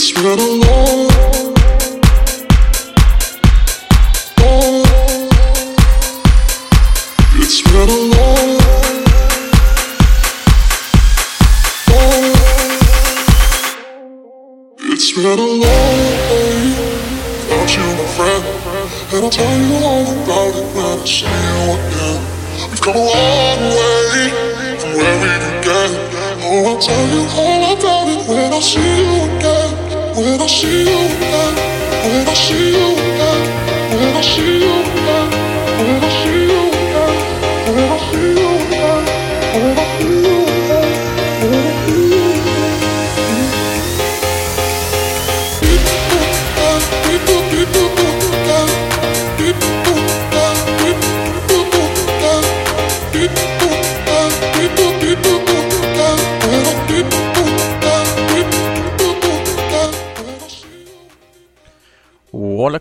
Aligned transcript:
spread 0.00 0.40
a 0.40 0.42
love. 0.42 1.43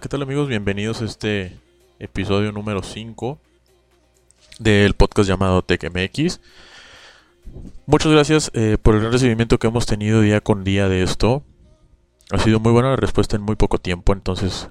¿Qué 0.03 0.09
tal 0.09 0.21
amigos? 0.21 0.49
Bienvenidos 0.49 1.01
a 1.01 1.05
este 1.05 1.57
episodio 1.97 2.51
número 2.51 2.83
5 2.83 3.39
del 4.59 4.95
podcast 4.95 5.29
llamado 5.29 5.61
TechMX. 5.61 6.41
Muchas 7.85 8.11
gracias 8.11 8.51
eh, 8.53 8.77
por 8.81 8.95
el 8.95 8.99
gran 8.99 9.13
recibimiento 9.13 9.57
que 9.59 9.67
hemos 9.67 9.85
tenido 9.85 10.19
día 10.19 10.41
con 10.41 10.65
día 10.65 10.89
de 10.89 11.03
esto. 11.03 11.45
Ha 12.33 12.39
sido 12.39 12.59
muy 12.59 12.73
buena 12.73 12.89
la 12.89 12.97
respuesta 12.97 13.37
en 13.37 13.43
muy 13.43 13.55
poco 13.55 13.77
tiempo, 13.77 14.11
entonces 14.11 14.67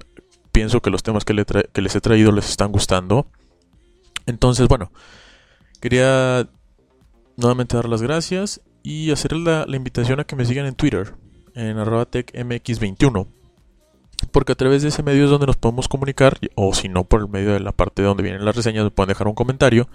pienso 0.53 0.83
que 0.83 0.91
los 0.91 1.03
temas 1.03 1.25
que, 1.25 1.33
les 1.33 1.97
he 1.97 2.01
traído 2.03 2.31
les 2.31 2.51
están 2.51 2.71
gustando. 2.71 3.27
Entonces, 4.27 4.69
bueno, 4.69 4.93
quería 5.81 6.47
nuevamente 7.39 7.75
dar 7.75 7.89
las 7.89 8.03
gracias 8.03 8.61
y 8.83 9.11
hacer 9.13 9.33
la, 9.33 9.65
la 9.67 9.77
invitación 9.79 10.21
a 10.21 10.25
que 10.25 10.37
me 10.37 10.45
sigan 10.45 10.67
en 10.67 10.75
Twitter, 10.75 11.15
en 11.55 11.79
arroba 11.79 12.07
techmx21 12.11 13.29
porque 14.31 14.53
a 14.53 14.55
través 14.55 14.83
de 14.83 14.89
ese 14.89 15.03
medio 15.03 15.25
es 15.25 15.31
donde 15.31 15.47
nos 15.47 15.56
podemos 15.56 15.89
comunicar, 15.89 16.39
o 16.55 16.75
si 16.75 16.89
no, 16.89 17.05
por 17.05 17.20
el 17.20 17.28
medio 17.28 17.53
de 17.53 17.61
la 17.61 17.73
parte 17.73 18.03
donde 18.03 18.23
vienen 18.23 18.45
las 18.45 18.56
reseñas, 18.56 18.84
me 18.84 18.91
pueden 18.91 19.09
dejar 19.09 19.27
un 19.29 19.34
comentario. 19.34 19.89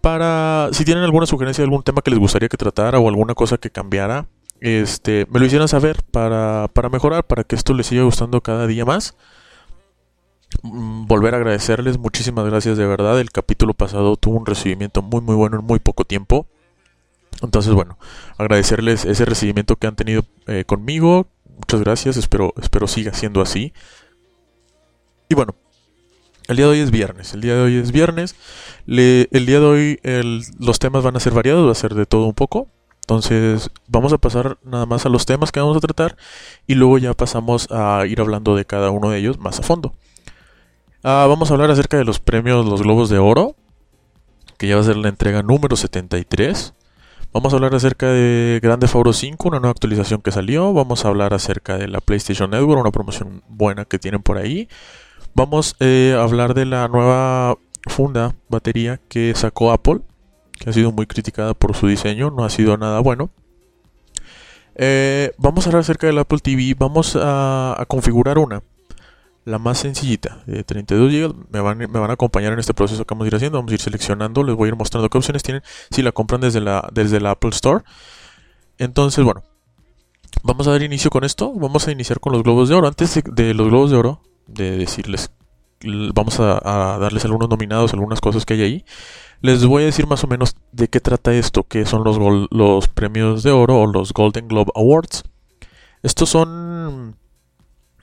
Para, 0.00 0.68
si 0.72 0.84
tienen 0.84 1.04
alguna 1.04 1.26
sugerencia 1.26 1.62
de 1.62 1.66
algún 1.66 1.82
tema 1.82 2.02
que 2.02 2.10
les 2.10 2.20
gustaría 2.20 2.48
que 2.48 2.56
tratara 2.56 2.98
o 2.98 3.08
alguna 3.08 3.34
cosa 3.34 3.56
que 3.56 3.70
cambiara, 3.70 4.26
este, 4.60 5.26
me 5.30 5.40
lo 5.40 5.46
hicieran 5.46 5.68
saber 5.68 6.02
para, 6.10 6.68
para 6.72 6.88
mejorar, 6.88 7.24
para 7.24 7.44
que 7.44 7.56
esto 7.56 7.74
les 7.74 7.86
siga 7.86 8.02
gustando 8.02 8.40
cada 8.40 8.66
día 8.66 8.84
más. 8.84 9.16
Mm, 10.62 11.06
Volver 11.06 11.34
a 11.34 11.38
agradecerles, 11.38 11.98
muchísimas 11.98 12.44
gracias 12.46 12.78
de 12.78 12.86
verdad. 12.86 13.20
El 13.20 13.30
capítulo 13.30 13.74
pasado 13.74 14.16
tuvo 14.16 14.38
un 14.38 14.46
recibimiento 14.46 15.02
muy, 15.02 15.20
muy 15.20 15.34
bueno 15.34 15.58
en 15.58 15.64
muy 15.64 15.78
poco 15.78 16.04
tiempo. 16.04 16.46
Entonces, 17.42 17.72
bueno, 17.72 17.98
agradecerles 18.38 19.04
ese 19.04 19.24
recibimiento 19.24 19.76
que 19.76 19.86
han 19.86 19.96
tenido 19.96 20.22
eh, 20.46 20.64
conmigo. 20.64 21.26
Muchas 21.56 21.80
gracias, 21.80 22.16
espero, 22.16 22.52
espero 22.60 22.86
siga 22.86 23.12
siendo 23.14 23.40
así. 23.40 23.72
Y 25.28 25.34
bueno, 25.34 25.54
el 26.48 26.56
día 26.56 26.66
de 26.66 26.72
hoy 26.72 26.80
es 26.80 26.90
viernes. 26.90 27.34
El 27.34 27.40
día 27.40 27.54
de 27.54 27.62
hoy 27.62 27.76
es 27.76 27.92
viernes. 27.92 28.36
Le- 28.86 29.28
el 29.32 29.46
día 29.46 29.60
de 29.60 29.66
hoy 29.66 30.00
los 30.58 30.78
temas 30.78 31.02
van 31.04 31.16
a 31.16 31.20
ser 31.20 31.32
variados, 31.32 31.66
va 31.66 31.72
a 31.72 31.74
ser 31.74 31.94
de 31.94 32.06
todo 32.06 32.26
un 32.26 32.34
poco. 32.34 32.68
Entonces, 33.02 33.70
vamos 33.86 34.12
a 34.14 34.18
pasar 34.18 34.58
nada 34.64 34.86
más 34.86 35.04
a 35.04 35.10
los 35.10 35.26
temas 35.26 35.52
que 35.52 35.60
vamos 35.60 35.76
a 35.76 35.80
tratar 35.80 36.16
y 36.66 36.74
luego 36.74 36.96
ya 36.98 37.12
pasamos 37.14 37.68
a 37.70 38.04
ir 38.06 38.20
hablando 38.20 38.56
de 38.56 38.64
cada 38.64 38.90
uno 38.90 39.10
de 39.10 39.18
ellos 39.18 39.38
más 39.38 39.58
a 39.60 39.62
fondo. 39.62 39.94
Ah, 41.02 41.26
vamos 41.28 41.50
a 41.50 41.54
hablar 41.54 41.70
acerca 41.70 41.98
de 41.98 42.04
los 42.04 42.18
premios 42.18 42.64
Los 42.66 42.82
Globos 42.82 43.10
de 43.10 43.18
Oro, 43.18 43.56
que 44.56 44.68
ya 44.68 44.76
va 44.76 44.80
a 44.80 44.84
ser 44.84 44.96
la 44.96 45.08
entrega 45.10 45.42
número 45.42 45.76
73. 45.76 46.72
Vamos 47.34 47.52
a 47.52 47.56
hablar 47.56 47.74
acerca 47.74 48.06
de 48.12 48.60
Grande 48.62 48.86
Auto 48.94 49.12
5, 49.12 49.48
una 49.48 49.58
nueva 49.58 49.72
actualización 49.72 50.22
que 50.22 50.30
salió. 50.30 50.72
Vamos 50.72 51.04
a 51.04 51.08
hablar 51.08 51.34
acerca 51.34 51.76
de 51.76 51.88
la 51.88 52.00
PlayStation 52.00 52.48
Network, 52.48 52.80
una 52.80 52.92
promoción 52.92 53.42
buena 53.48 53.86
que 53.86 53.98
tienen 53.98 54.22
por 54.22 54.38
ahí. 54.38 54.68
Vamos 55.34 55.74
eh, 55.80 56.14
a 56.16 56.22
hablar 56.22 56.54
de 56.54 56.64
la 56.64 56.86
nueva 56.86 57.58
funda, 57.88 58.36
batería 58.48 59.00
que 59.08 59.32
sacó 59.34 59.72
Apple, 59.72 60.02
que 60.52 60.70
ha 60.70 60.72
sido 60.72 60.92
muy 60.92 61.06
criticada 61.06 61.54
por 61.54 61.74
su 61.74 61.88
diseño, 61.88 62.30
no 62.30 62.44
ha 62.44 62.50
sido 62.50 62.76
nada 62.76 63.00
bueno. 63.00 63.30
Eh, 64.76 65.32
vamos 65.36 65.66
a 65.66 65.70
hablar 65.70 65.80
acerca 65.80 66.06
del 66.06 66.18
Apple 66.18 66.38
TV. 66.38 66.76
Vamos 66.78 67.16
a, 67.16 67.74
a 67.76 67.84
configurar 67.86 68.38
una, 68.38 68.62
la 69.44 69.58
más 69.58 69.78
sencillita, 69.78 70.42
de 70.46 70.64
32 70.64 71.12
GB. 71.12 71.34
Me 71.50 71.60
van, 71.60 71.78
me 71.78 71.86
van 71.86 72.10
a 72.10 72.14
acompañar 72.14 72.52
en 72.52 72.58
este 72.58 72.74
proceso 72.74 73.04
que 73.04 73.14
vamos 73.14 73.26
a 73.26 73.28
ir 73.28 73.34
haciendo. 73.34 73.58
Vamos 73.58 73.72
a 73.72 73.74
ir 73.74 73.80
seleccionando, 73.80 74.42
les 74.42 74.54
voy 74.54 74.66
a 74.66 74.68
ir 74.70 74.76
mostrando 74.76 75.08
qué 75.08 75.18
opciones 75.18 75.42
tienen 75.42 75.62
si 75.90 76.02
la 76.02 76.12
compran 76.12 76.40
desde 76.40 76.60
la, 76.60 76.88
desde 76.92 77.20
la 77.20 77.32
Apple 77.32 77.50
Store. 77.50 77.84
Entonces, 78.78 79.24
bueno, 79.24 79.42
vamos 80.42 80.66
a 80.66 80.72
dar 80.72 80.82
inicio 80.82 81.10
con 81.10 81.24
esto. 81.24 81.52
Vamos 81.54 81.86
a 81.86 81.92
iniciar 81.92 82.20
con 82.20 82.32
los 82.32 82.42
globos 82.42 82.68
de 82.68 82.74
oro. 82.74 82.88
Antes 82.88 83.22
de, 83.24 83.54
los 83.54 83.68
globos 83.68 83.90
de 83.90 83.96
oro, 83.96 84.22
de 84.46 84.78
decirles, 84.78 85.30
vamos 86.14 86.40
a, 86.40 86.98
darles 86.98 87.24
algunos 87.24 87.48
nominados, 87.48 87.92
algunas 87.92 88.20
cosas 88.20 88.46
que 88.46 88.54
hay 88.54 88.62
ahí. 88.62 88.84
Les 89.42 89.64
voy 89.66 89.82
a 89.82 89.86
decir 89.86 90.06
más 90.06 90.24
o 90.24 90.26
menos 90.26 90.56
de 90.72 90.88
qué 90.88 91.00
trata 91.00 91.34
esto, 91.34 91.64
que 91.64 91.84
son 91.84 92.02
los, 92.02 92.18
los 92.50 92.88
premios 92.88 93.42
de 93.42 93.50
oro 93.50 93.82
o 93.82 93.86
los 93.86 94.12
Golden 94.14 94.48
Globe 94.48 94.72
Awards. 94.74 95.24
Estos 96.02 96.30
son, 96.30 97.16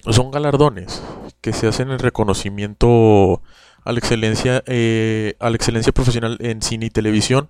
son 0.10 0.32
galardones 0.32 1.02
que 1.42 1.54
se 1.54 1.68
hacen 1.68 1.92
en 1.92 2.00
reconocimiento 2.00 3.42
a 3.84 3.92
la 3.92 4.00
excelencia, 4.00 4.64
eh, 4.68 5.36
a 5.40 5.50
la 5.50 5.56
excelencia 5.56 5.92
profesional 5.94 6.38
en 6.42 6.62
cine 6.62 6.88
y 6.88 6.90
televisión. 6.90 7.50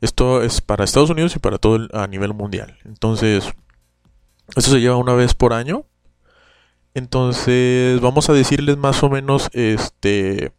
Esto 0.00 0.42
es 0.42 0.60
para 0.60 0.84
Estados 0.84 1.10
Unidos 1.10 1.34
y 1.36 1.38
para 1.38 1.58
todo 1.58 1.76
el- 1.76 1.90
a 1.92 2.06
nivel 2.06 2.34
mundial. 2.34 2.78
Entonces, 2.84 3.52
esto 4.56 4.70
se 4.70 4.80
lleva 4.80 4.96
una 4.96 5.14
vez 5.14 5.34
por 5.34 5.52
año. 5.52 5.84
Entonces, 6.94 8.00
vamos 8.00 8.28
a 8.30 8.32
decirles 8.32 8.76
más 8.76 9.02
o 9.02 9.10
menos 9.10 9.50
este 9.52 10.52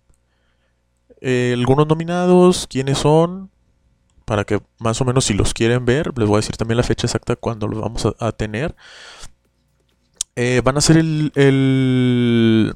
eh, 1.21 1.53
algunos 1.57 1.87
nominados, 1.87 2.67
quiénes 2.67 2.99
son, 2.99 3.49
para 4.25 4.43
que 4.45 4.61
más 4.79 5.01
o 5.01 5.05
menos 5.05 5.25
si 5.25 5.33
los 5.33 5.53
quieren 5.53 5.85
ver, 5.85 6.11
les 6.17 6.27
voy 6.27 6.35
a 6.37 6.39
decir 6.39 6.57
también 6.57 6.77
la 6.77 6.83
fecha 6.83 7.07
exacta 7.07 7.35
cuando 7.35 7.67
los 7.67 7.79
vamos 7.81 8.05
a, 8.05 8.15
a 8.27 8.31
tener. 8.31 8.75
Eh, 10.35 10.61
van 10.63 10.77
a 10.77 10.81
ser 10.81 10.97
el, 10.97 11.31
el, 11.35 12.75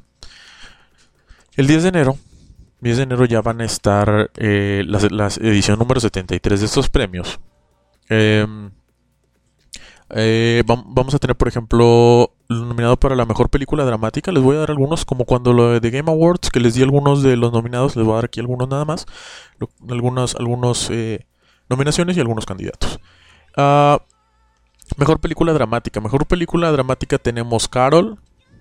el 1.56 1.66
10 1.66 1.82
de 1.82 1.88
enero. 1.90 2.16
10 2.80 2.96
de 2.96 3.02
enero 3.02 3.24
ya 3.26 3.42
van 3.42 3.60
a 3.60 3.64
estar 3.64 4.30
eh, 4.36 4.82
la 4.86 5.28
edición 5.40 5.78
número 5.78 6.00
73 6.00 6.60
de 6.60 6.66
estos 6.66 6.88
premios. 6.88 7.38
Em, 8.08 8.70
eh, 10.12 10.62
vam- 10.66 10.84
vamos 10.86 11.14
a 11.14 11.18
tener, 11.18 11.36
por 11.36 11.48
ejemplo, 11.48 12.32
lo 12.48 12.64
nominado 12.64 12.96
para 12.98 13.14
la 13.14 13.26
mejor 13.26 13.50
película 13.50 13.84
dramática. 13.84 14.32
Les 14.32 14.42
voy 14.42 14.56
a 14.56 14.60
dar 14.60 14.70
algunos, 14.70 15.04
como 15.04 15.24
cuando 15.26 15.52
lo 15.52 15.78
de 15.78 15.90
Game 15.90 16.10
Awards, 16.10 16.50
que 16.50 16.60
les 16.60 16.74
di 16.74 16.82
algunos 16.82 17.22
de 17.22 17.36
los 17.36 17.52
nominados. 17.52 17.94
Les 17.96 18.04
voy 18.04 18.12
a 18.14 18.16
dar 18.16 18.24
aquí 18.24 18.40
algunos 18.40 18.68
nada 18.68 18.84
más. 18.86 19.04
Lo- 19.58 19.68
algunos, 19.90 20.34
nominaciones 21.68 22.16
y 22.16 22.20
algunos 22.20 22.46
candidatos. 22.46 22.98
Ah, 23.56 24.00
mejor 24.96 25.20
película 25.20 25.52
dramática. 25.52 26.00
Mejor 26.00 26.26
película 26.26 26.70
dramática 26.72 27.18
tenemos 27.18 27.68
Carol, 27.68 28.18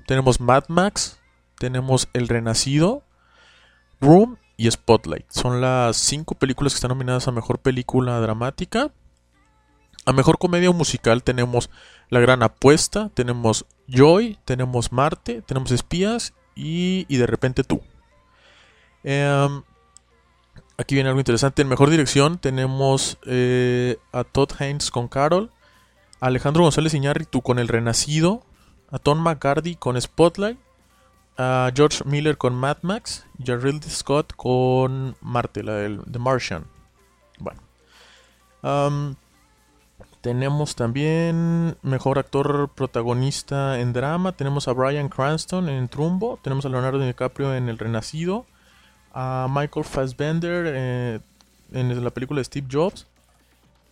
tenemos 0.07 0.39
Mad 0.39 0.65
Max, 0.67 1.19
tenemos 1.57 2.07
El 2.13 2.27
Renacido, 2.27 3.03
Room 4.01 4.37
y 4.57 4.69
Spotlight. 4.69 5.29
Son 5.29 5.61
las 5.61 5.97
cinco 5.97 6.35
películas 6.35 6.73
que 6.73 6.77
están 6.77 6.89
nominadas 6.89 7.27
a 7.27 7.31
mejor 7.31 7.59
película 7.59 8.19
dramática. 8.19 8.91
A 10.05 10.13
mejor 10.13 10.37
comedia 10.37 10.71
musical 10.71 11.23
tenemos 11.23 11.69
La 12.09 12.19
Gran 12.19 12.41
Apuesta, 12.43 13.09
tenemos 13.13 13.65
Joy, 13.87 14.39
tenemos 14.45 14.91
Marte, 14.91 15.41
tenemos 15.41 15.71
Espías 15.71 16.33
y, 16.55 17.05
y 17.07 17.17
de 17.17 17.27
repente 17.27 17.63
tú. 17.63 17.81
Em, 19.03 19.63
aquí 20.77 20.95
viene 20.95 21.09
algo 21.09 21.19
interesante. 21.19 21.61
En 21.61 21.67
mejor 21.67 21.89
dirección 21.89 22.37
tenemos 22.37 23.17
eh, 23.25 23.97
a 24.11 24.23
Todd 24.23 24.51
Haynes 24.59 24.91
con 24.91 25.07
Carol, 25.07 25.51
Alejandro 26.19 26.63
González 26.63 26.93
Iñárritu 26.93 27.41
con 27.41 27.59
El 27.59 27.67
Renacido, 27.67 28.43
a 28.91 28.99
Tom 28.99 29.19
McCarthy 29.19 29.75
con 29.75 29.99
Spotlight, 29.99 30.59
a 31.37 31.71
George 31.73 32.03
Miller 32.05 32.37
con 32.37 32.55
Mad 32.55 32.77
Max 32.81 33.25
y 33.37 33.49
a 33.51 33.59
Scott 33.89 34.33
con 34.35 35.15
Marte, 35.21 35.63
la 35.63 35.73
del 35.73 36.01
The 36.11 36.19
Martian. 36.19 36.65
Bueno. 37.39 37.61
Tenemos 40.21 40.75
también 40.75 41.77
mejor 41.81 42.19
actor 42.19 42.69
protagonista 42.75 43.79
en 43.79 43.93
drama. 43.93 44.33
Tenemos 44.33 44.67
a 44.67 44.73
Brian 44.73 45.07
Cranston 45.07 45.69
en 45.69 45.87
Trumbo. 45.87 46.37
Tenemos 46.41 46.65
a 46.65 46.69
Leonardo 46.69 46.99
DiCaprio 46.99 47.55
en 47.55 47.69
El 47.69 47.77
Renacido. 47.77 48.45
A 49.13 49.47
Michael 49.49 49.85
Fassbender 49.85 50.65
eh, 50.67 51.19
en 51.71 52.03
la 52.03 52.09
película 52.09 52.43
Steve 52.43 52.67
Jobs. 52.69 53.07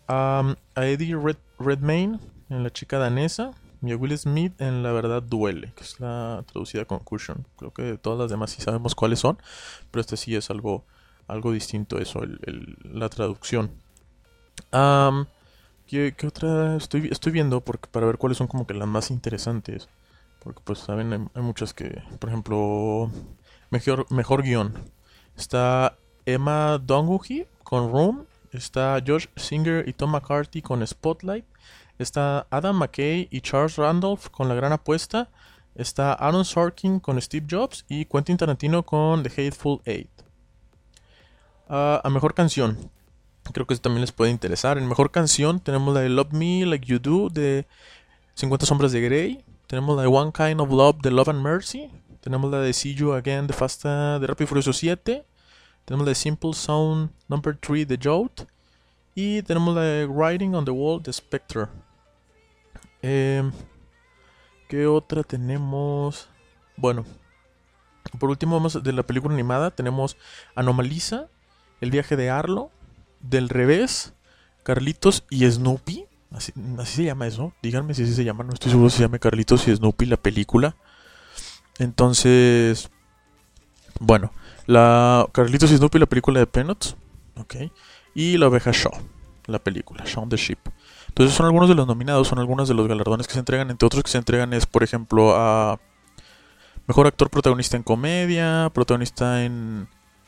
A 0.07 0.55
Eddie 0.75 1.17
Redmayne 1.59 2.19
en 2.49 2.63
La 2.63 2.71
chica 2.71 2.97
danesa. 2.97 3.51
Y 3.83 3.91
a 3.91 3.95
Will 3.95 4.17
Smith 4.17 4.59
en 4.59 4.81
La 4.81 4.91
verdad 4.91 5.21
duele, 5.21 5.71
que 5.75 5.83
es 5.83 5.99
la 5.99 6.43
traducida 6.51 6.85
con 6.85 6.99
Cushion. 6.99 7.45
Creo 7.57 7.71
que 7.71 7.97
todas 7.97 8.17
las 8.17 8.31
demás 8.31 8.49
sí 8.51 8.61
sabemos 8.61 8.95
cuáles 8.95 9.19
son. 9.19 9.37
Pero 9.91 10.01
este 10.01 10.17
sí 10.17 10.35
es 10.35 10.49
algo, 10.49 10.83
algo 11.27 11.51
distinto 11.51 11.99
eso, 11.99 12.21
la 12.83 13.09
traducción. 13.09 13.71
¿Qué, 15.87 16.13
otra 16.27 16.75
estoy, 16.75 17.07
estoy 17.11 17.31
viendo? 17.31 17.61
Porque 17.61 17.87
para 17.89 18.05
ver 18.05 18.17
cuáles 18.17 18.37
son 18.37 18.47
como 18.47 18.67
que 18.67 18.73
las 18.73 18.87
más 18.87 19.11
interesantes. 19.11 19.87
Porque 20.43 20.61
pues 20.63 20.79
saben, 20.79 21.29
hay, 21.33 21.41
muchas 21.41 21.73
que, 21.73 22.01
por 22.19 22.29
ejemplo, 22.29 23.11
mejor, 23.69 24.05
mejor 24.11 24.43
guion. 24.43 24.73
Está 25.37 25.97
Emma 26.25 26.77
Donguji 26.79 27.45
con 27.63 27.91
Room. 27.91 28.25
Está 28.57 29.01
Josh 29.05 29.27
Singer 29.35 29.87
y 29.87 29.93
Tom 29.93 30.11
McCarthy 30.11 30.61
con 30.61 30.85
Spotlight. 30.85 31.45
Está 31.99 32.47
Adam 32.49 32.77
McKay 32.77 33.27
y 33.31 33.41
Charles 33.41 33.77
Randolph 33.77 34.29
con 34.29 34.47
La 34.49 34.55
Gran 34.55 34.71
Apuesta. 34.71 35.29
Está 35.75 36.13
Aaron 36.13 36.43
Sorkin 36.43 36.99
con 36.99 37.21
Steve 37.21 37.45
Jobs 37.49 37.85
y 37.87 38.05
Quentin 38.05 38.37
Tarantino 38.37 38.83
con 38.83 39.21
The 39.21 39.29
Hateful 39.29 39.81
Eight. 39.85 40.09
Ah, 41.69 42.01
a 42.03 42.09
mejor 42.09 42.33
canción. 42.33 42.89
Creo 43.53 43.67
que 43.67 43.73
eso 43.73 43.81
también 43.81 44.01
les 44.01 44.11
puede 44.11 44.31
interesar. 44.31 44.77
En 44.77 44.87
mejor 44.87 45.11
canción 45.11 45.59
tenemos 45.59 45.93
la 45.93 46.01
de 46.01 46.09
Love 46.09 46.33
Me 46.33 46.65
Like 46.65 46.85
You 46.87 46.99
Do 46.99 47.29
de 47.29 47.67
50 48.33 48.65
Sombras 48.65 48.91
de 48.91 49.01
Grey. 49.01 49.45
Tenemos 49.67 49.95
la 49.95 50.01
de 50.01 50.07
One 50.07 50.31
Kind 50.31 50.61
of 50.61 50.71
Love 50.71 50.97
de 51.01 51.11
Love 51.11 51.29
and 51.29 51.41
Mercy. 51.41 51.91
Tenemos 52.21 52.49
la 52.51 52.59
de 52.59 52.73
See 52.73 52.95
You 52.95 53.13
Again 53.13 53.45
de 53.45 53.53
Fasta 53.53 54.17
de 54.19 54.27
Rápido 54.27 54.45
y 54.45 54.47
Furioso 54.47 54.73
7. 54.73 55.25
Tenemos 55.87 56.05
la 56.05 56.13
Simple 56.15 56.51
Sound 56.53 57.11
Number 57.29 57.55
3 57.55 57.87
de 57.87 57.97
Jolt. 57.97 58.41
Y 59.15 59.41
tenemos 59.43 59.73
la 59.73 60.05
Writing 60.05 60.53
on 60.53 60.65
the 60.65 60.71
Wall 60.71 61.01
de 61.01 61.13
Spectre. 61.13 61.67
Eh, 63.01 63.49
¿Qué 64.67 64.85
otra 64.85 65.23
tenemos? 65.23 66.27
Bueno, 66.75 67.05
por 68.19 68.29
último, 68.29 68.57
vamos 68.57 68.83
de 68.83 68.91
la 68.91 69.03
película 69.03 69.33
animada. 69.33 69.71
Tenemos 69.71 70.17
Anomalisa, 70.55 71.29
El 71.79 71.91
viaje 71.91 72.17
de 72.17 72.29
Arlo, 72.29 72.69
del 73.21 73.47
revés, 73.47 74.13
Carlitos 74.63 75.23
y 75.29 75.49
Snoopy. 75.49 76.05
Así, 76.31 76.51
se 76.83 77.05
llama 77.05 77.27
eso. 77.27 77.53
Díganme 77.63 77.93
si 77.93 78.03
así 78.03 78.13
se 78.13 78.25
llama. 78.25 78.43
No 78.43 78.51
estoy 78.51 78.71
seguro 78.71 78.89
si 78.89 78.97
se 78.97 79.03
llama 79.03 79.19
Carlitos 79.19 79.65
y 79.69 79.73
Snoopy 79.73 80.05
la 80.05 80.17
película. 80.17 80.75
Entonces, 81.79 82.89
bueno, 84.01 84.33
la 84.67 85.27
Carlitos 85.31 85.71
y 85.71 85.77
Snoopy 85.77 85.97
la 85.97 86.05
película 86.05 86.39
de 86.39 86.45
Peanuts. 86.45 86.95
Ok. 87.35 87.55
Y 88.13 88.37
la 88.37 88.47
oveja 88.47 88.71
Shaw, 88.71 88.93
la 89.47 89.59
película, 89.59 90.03
Shaun 90.05 90.29
the 90.29 90.37
Sheep. 90.37 90.59
Entonces 91.07 91.35
son 91.35 91.47
algunos 91.47 91.67
de 91.69 91.75
los 91.75 91.87
nominados, 91.87 92.27
son 92.27 92.37
algunos 92.37 92.67
de 92.67 92.75
los 92.75 92.87
galardones 92.87 93.27
que 93.27 93.33
se 93.33 93.39
entregan. 93.39 93.71
Entre 93.71 93.85
otros 93.85 94.03
que 94.03 94.11
se 94.11 94.19
entregan 94.19 94.53
es, 94.53 94.67
por 94.67 94.83
ejemplo, 94.83 95.35
a 95.35 95.79
Mejor 96.85 97.07
Actor 97.07 97.29
Protagonista 97.31 97.75
en 97.75 97.83
Comedia, 97.83 98.69
Protagonista 98.73 99.43
en 99.43 99.87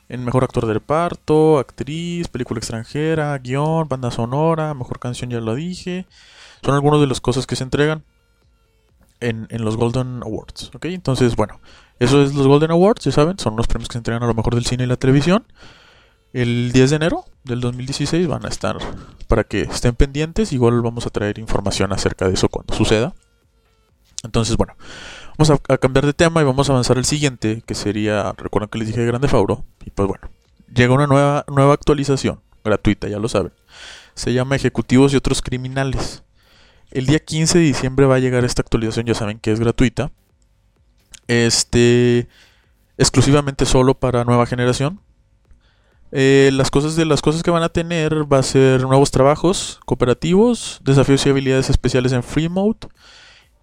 en 0.09 0.25
mejor 0.25 0.43
actor 0.43 0.65
de 0.65 0.73
reparto, 0.73 1.59
actriz, 1.59 2.27
película 2.27 2.57
extranjera, 2.57 3.37
guion, 3.37 3.87
banda 3.87 4.09
sonora, 4.09 4.73
mejor 4.73 4.99
canción, 4.99 5.29
ya 5.29 5.39
lo 5.39 5.53
dije. 5.53 6.07
Son 6.63 6.73
algunas 6.73 6.99
de 6.99 7.07
las 7.07 7.21
cosas 7.21 7.45
que 7.45 7.55
se 7.55 7.63
entregan 7.63 8.03
en, 9.19 9.47
los 9.63 9.77
Golden 9.77 10.21
Awards. 10.23 10.71
¿ok? 10.73 10.85
Entonces, 10.85 11.35
bueno, 11.35 11.59
eso 11.99 12.21
es 12.23 12.33
los 12.33 12.47
Golden 12.47 12.71
Awards, 12.71 13.03
ya 13.05 13.11
saben, 13.11 13.39
son 13.39 13.55
los 13.55 13.67
premios 13.67 13.89
que 13.89 13.93
se 13.93 13.99
entregan 13.99 14.23
a 14.23 14.27
lo 14.27 14.33
mejor 14.33 14.55
del 14.55 14.65
cine 14.65 14.83
y 14.83 14.87
la 14.87 14.97
televisión. 14.97 15.45
El 16.31 16.71
10 16.71 16.91
de 16.91 16.95
enero 16.95 17.25
del 17.43 17.59
2016 17.59 18.27
van 18.27 18.45
a 18.45 18.49
estar 18.49 18.77
para 19.27 19.43
que 19.43 19.61
estén 19.61 19.95
pendientes. 19.95 20.53
Igual 20.53 20.81
vamos 20.81 21.05
a 21.07 21.09
traer 21.09 21.39
información 21.39 21.91
acerca 21.91 22.27
de 22.27 22.35
eso 22.35 22.49
cuando 22.49 22.75
suceda. 22.75 23.15
Entonces, 24.23 24.57
bueno, 24.57 24.75
Vamos 25.39 25.61
a, 25.69 25.77
cambiar 25.77 26.05
de 26.05 26.11
tema 26.11 26.41
y 26.41 26.43
vamos 26.43 26.69
a 26.69 26.73
avanzar 26.73 26.97
al 26.97 27.05
siguiente, 27.05 27.63
que 27.65 27.73
sería, 27.73 28.33
recuerden 28.33 28.67
que 28.69 28.77
les 28.77 28.89
dije 28.89 29.05
Grande 29.05 29.29
Fauro, 29.29 29.63
y 29.85 29.89
pues 29.89 30.05
bueno, 30.05 30.29
llega 30.75 30.93
una 30.93 31.07
nueva, 31.07 31.45
nueva 31.47 31.75
actualización, 31.75 32.41
gratuita, 32.61 33.07
ya 33.07 33.19
lo 33.19 33.29
saben. 33.29 33.53
Se 34.15 34.33
llama 34.33 34.57
Ejecutivos 34.57 35.13
y 35.13 35.15
otros 35.15 35.41
criminales. 35.41 36.23
El 36.91 37.05
día 37.05 37.19
15 37.19 37.59
de 37.59 37.63
diciembre 37.63 38.05
va 38.05 38.15
a 38.15 38.19
llegar 38.19 38.43
esta 38.45 38.61
actualización, 38.61 39.05
ya 39.05 39.13
saben 39.13 39.39
que 39.39 39.51
es 39.51 39.59
gratuita. 39.59 40.11
Este, 41.27 42.27
exclusivamente 42.97 43.65
solo 43.65 43.93
para 43.93 44.25
nueva 44.25 44.45
generación. 44.45 44.99
Eh, 46.11 46.49
las 46.53 46.71
cosas 46.71 46.95
de 46.95 47.05
las 47.05 47.21
cosas 47.21 47.43
que 47.43 47.51
van 47.51 47.61
a 47.61 47.69
tener 47.69 48.31
va 48.31 48.39
a 48.39 48.43
ser 48.43 48.81
nuevos 48.81 49.11
trabajos 49.11 49.79
cooperativos, 49.85 50.81
desafíos 50.83 51.23
y 51.25 51.29
habilidades 51.29 51.69
especiales 51.69 52.13
en 52.13 52.23
free 52.23 52.49
mode 52.49 52.79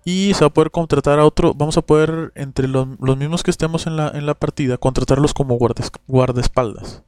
y 0.05 0.33
se 0.35 0.43
va 0.43 0.47
a 0.47 0.53
poder 0.53 0.71
contratar 0.71 1.19
a 1.19 1.27
otro, 1.27 1.53
vamos 1.53 1.77
a 1.77 1.83
poder, 1.83 2.31
entre 2.37 2.69
los, 2.69 2.87
mismos 3.19 3.43
que 3.43 3.51
estemos 3.51 3.89
en 3.89 3.97
la, 3.97 4.09
en 4.15 4.25
la 4.25 4.35
partida, 4.35 4.79
contratarlos 4.79 5.35
como 5.35 5.59
guardaespaldas. 6.07 7.03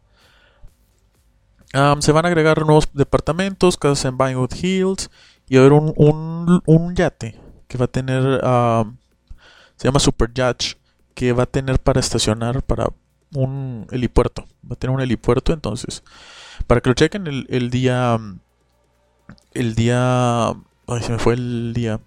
se 2.00 2.12
van 2.12 2.24
a 2.24 2.28
agregar 2.28 2.66
nuevos 2.66 2.88
departamentos, 2.92 3.76
casas 3.76 4.04
en 4.06 4.18
Vinewood 4.18 4.52
Hills 4.60 5.10
y 5.48 5.56
va 5.56 5.62
a 5.62 5.66
haber 5.66 5.72
un, 5.72 6.62
un, 6.66 6.94
yate 6.94 7.38
que 7.66 7.78
va 7.78 7.86
a 7.86 7.88
tener, 7.88 8.22
se 9.76 9.88
llama 9.88 10.00
Super 10.00 10.32
Yacht, 10.32 10.74
que 11.14 11.32
va 11.32 11.44
a 11.44 11.46
tener 11.46 11.78
para 11.78 12.00
estacionar 12.00 12.62
para 12.62 12.88
un 13.34 13.86
helipuerto. 13.90 14.46
Va 14.64 14.74
a 14.74 14.76
tener 14.76 14.94
un 14.94 15.02
helipuerto, 15.02 15.52
entonces, 15.52 16.02
para 16.66 16.80
que 16.80 16.90
lo 16.90 16.94
chequen 16.94 17.26
el, 17.26 17.46
el 17.50 17.70
día, 17.70 18.18
el 19.54 19.74
día, 19.74 20.48
ay, 20.86 21.02
se 21.02 21.12
me 21.12 21.18
fue 21.18 21.34
el 21.34 21.72
día, 21.74 22.00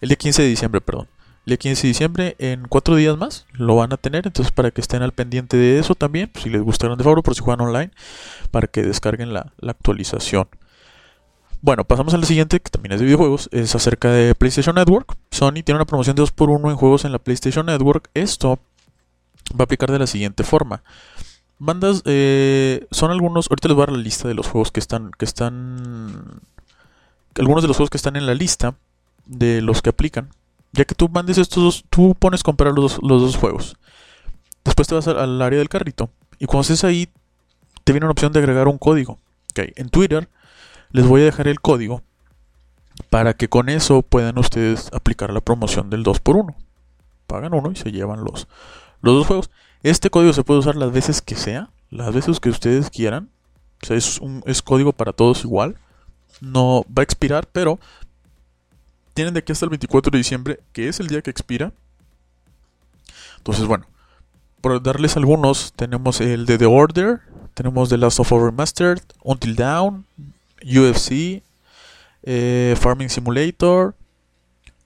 el 0.00 0.08
día 0.08 0.16
15 0.16 0.42
de 0.42 0.48
diciembre, 0.48 0.80
perdón. 0.80 1.08
El 1.44 1.52
día 1.52 1.56
15 1.56 1.82
de 1.82 1.88
diciembre, 1.88 2.36
en 2.38 2.68
cuatro 2.68 2.94
días 2.94 3.16
más, 3.16 3.46
lo 3.52 3.74
van 3.76 3.92
a 3.92 3.96
tener. 3.96 4.26
Entonces, 4.26 4.52
para 4.52 4.70
que 4.70 4.82
estén 4.82 5.02
al 5.02 5.12
pendiente 5.12 5.56
de 5.56 5.78
eso 5.78 5.94
también, 5.94 6.28
pues, 6.28 6.44
si 6.44 6.50
les 6.50 6.60
gusta 6.60 6.94
de 6.94 7.02
favor, 7.02 7.22
por 7.22 7.34
si 7.34 7.40
juegan 7.40 7.66
online, 7.66 7.90
para 8.50 8.66
que 8.66 8.82
descarguen 8.82 9.32
la, 9.32 9.52
actualización. 9.66 10.48
Bueno, 11.60 11.84
pasamos 11.84 12.14
al 12.14 12.24
siguiente, 12.24 12.60
que 12.60 12.70
también 12.70 12.92
es 12.92 13.00
de 13.00 13.06
videojuegos, 13.06 13.48
es 13.50 13.74
acerca 13.74 14.10
de 14.10 14.34
PlayStation 14.34 14.76
Network. 14.76 15.16
Sony 15.30 15.62
tiene 15.64 15.74
una 15.74 15.86
promoción 15.86 16.14
de 16.14 16.22
2x1 16.22 16.70
en 16.70 16.76
juegos 16.76 17.04
en 17.04 17.10
la 17.10 17.18
PlayStation 17.18 17.66
Network. 17.66 18.10
Esto 18.14 18.60
va 19.52 19.60
a 19.60 19.64
aplicar 19.64 19.90
de 19.90 19.98
la 19.98 20.06
siguiente 20.06 20.44
forma. 20.44 20.82
Bandas, 21.58 22.02
eh, 22.04 22.86
son 22.92 23.10
algunos, 23.10 23.50
ahorita 23.50 23.68
les 23.68 23.74
voy 23.74 23.82
a 23.82 23.86
dar 23.86 23.96
la 23.96 24.02
lista 24.02 24.28
de 24.28 24.34
los 24.34 24.46
juegos 24.46 24.70
que 24.70 24.78
están, 24.78 25.10
que 25.18 25.24
están, 25.24 26.40
algunos 27.36 27.62
de 27.62 27.68
los 27.68 27.76
juegos 27.76 27.90
que 27.90 27.96
están 27.96 28.14
en 28.14 28.26
la 28.26 28.34
lista 28.34 28.76
de 29.26 29.60
los 29.60 29.82
que 29.82 29.90
aplican. 29.90 30.30
Ya 30.72 30.84
que 30.84 30.94
tú 30.94 31.08
mandes 31.08 31.38
estos 31.38 31.64
dos, 31.64 31.84
tú 31.90 32.14
pones 32.14 32.44
comprar 32.44 32.72
los, 32.72 33.00
los 33.02 33.20
dos 33.20 33.36
juegos. 33.36 33.76
Después 34.64 34.86
te 34.86 34.94
vas 34.94 35.08
al, 35.08 35.42
área 35.42 35.58
del 35.58 35.68
carrito. 35.68 36.10
Y 36.38 36.46
cuando 36.46 36.60
estés 36.62 36.84
ahí, 36.84 37.08
te 37.82 37.92
viene 37.92 38.06
una 38.06 38.12
opción 38.12 38.32
de 38.32 38.38
agregar 38.38 38.68
un 38.68 38.78
código. 38.78 39.18
Okay. 39.50 39.72
En 39.74 39.88
Twitter 39.88 40.28
les 40.90 41.06
voy 41.06 41.22
a 41.22 41.24
dejar 41.24 41.48
el 41.48 41.60
código 41.60 42.02
para 43.10 43.34
que 43.34 43.48
con 43.48 43.68
eso 43.68 44.02
puedan 44.02 44.38
ustedes 44.38 44.90
aplicar 44.92 45.32
la 45.32 45.40
promoción 45.40 45.90
del 45.90 46.04
2x1. 46.04 46.54
Pagan 47.26 47.54
uno 47.54 47.70
y 47.70 47.76
se 47.76 47.92
llevan 47.92 48.24
los, 48.24 48.48
los 49.00 49.14
dos 49.14 49.26
juegos. 49.26 49.50
Este 49.82 50.10
código 50.10 50.32
se 50.32 50.44
puede 50.44 50.60
usar 50.60 50.76
las 50.76 50.92
veces 50.92 51.22
que 51.22 51.36
sea, 51.36 51.70
las 51.90 52.12
veces 52.12 52.40
que 52.40 52.50
ustedes 52.50 52.90
quieran. 52.90 53.30
O 53.82 53.86
sea, 53.86 53.96
es, 53.96 54.18
un, 54.18 54.42
es 54.46 54.62
código 54.62 54.92
para 54.92 55.12
todos 55.12 55.44
igual. 55.44 55.76
No 56.40 56.84
va 56.86 57.02
a 57.02 57.04
expirar, 57.04 57.46
pero 57.52 57.78
tienen 59.14 59.34
de 59.34 59.40
aquí 59.40 59.52
hasta 59.52 59.66
el 59.66 59.70
24 59.70 60.10
de 60.10 60.18
diciembre, 60.18 60.60
que 60.72 60.88
es 60.88 61.00
el 61.00 61.08
día 61.08 61.22
que 61.22 61.30
expira. 61.30 61.72
Entonces, 63.38 63.66
bueno, 63.66 63.86
por 64.60 64.82
darles 64.82 65.16
algunos, 65.16 65.72
tenemos 65.74 66.20
el 66.20 66.46
de 66.46 66.58
The 66.58 66.66
Order, 66.66 67.20
tenemos 67.54 67.88
The 67.88 67.98
Last 67.98 68.20
of 68.20 68.32
Us 68.32 68.42
Remastered, 68.42 69.02
Until 69.22 69.56
Down, 69.56 70.06
UFC, 70.62 71.42
eh, 72.22 72.74
Farming 72.78 73.08
Simulator, 73.08 73.94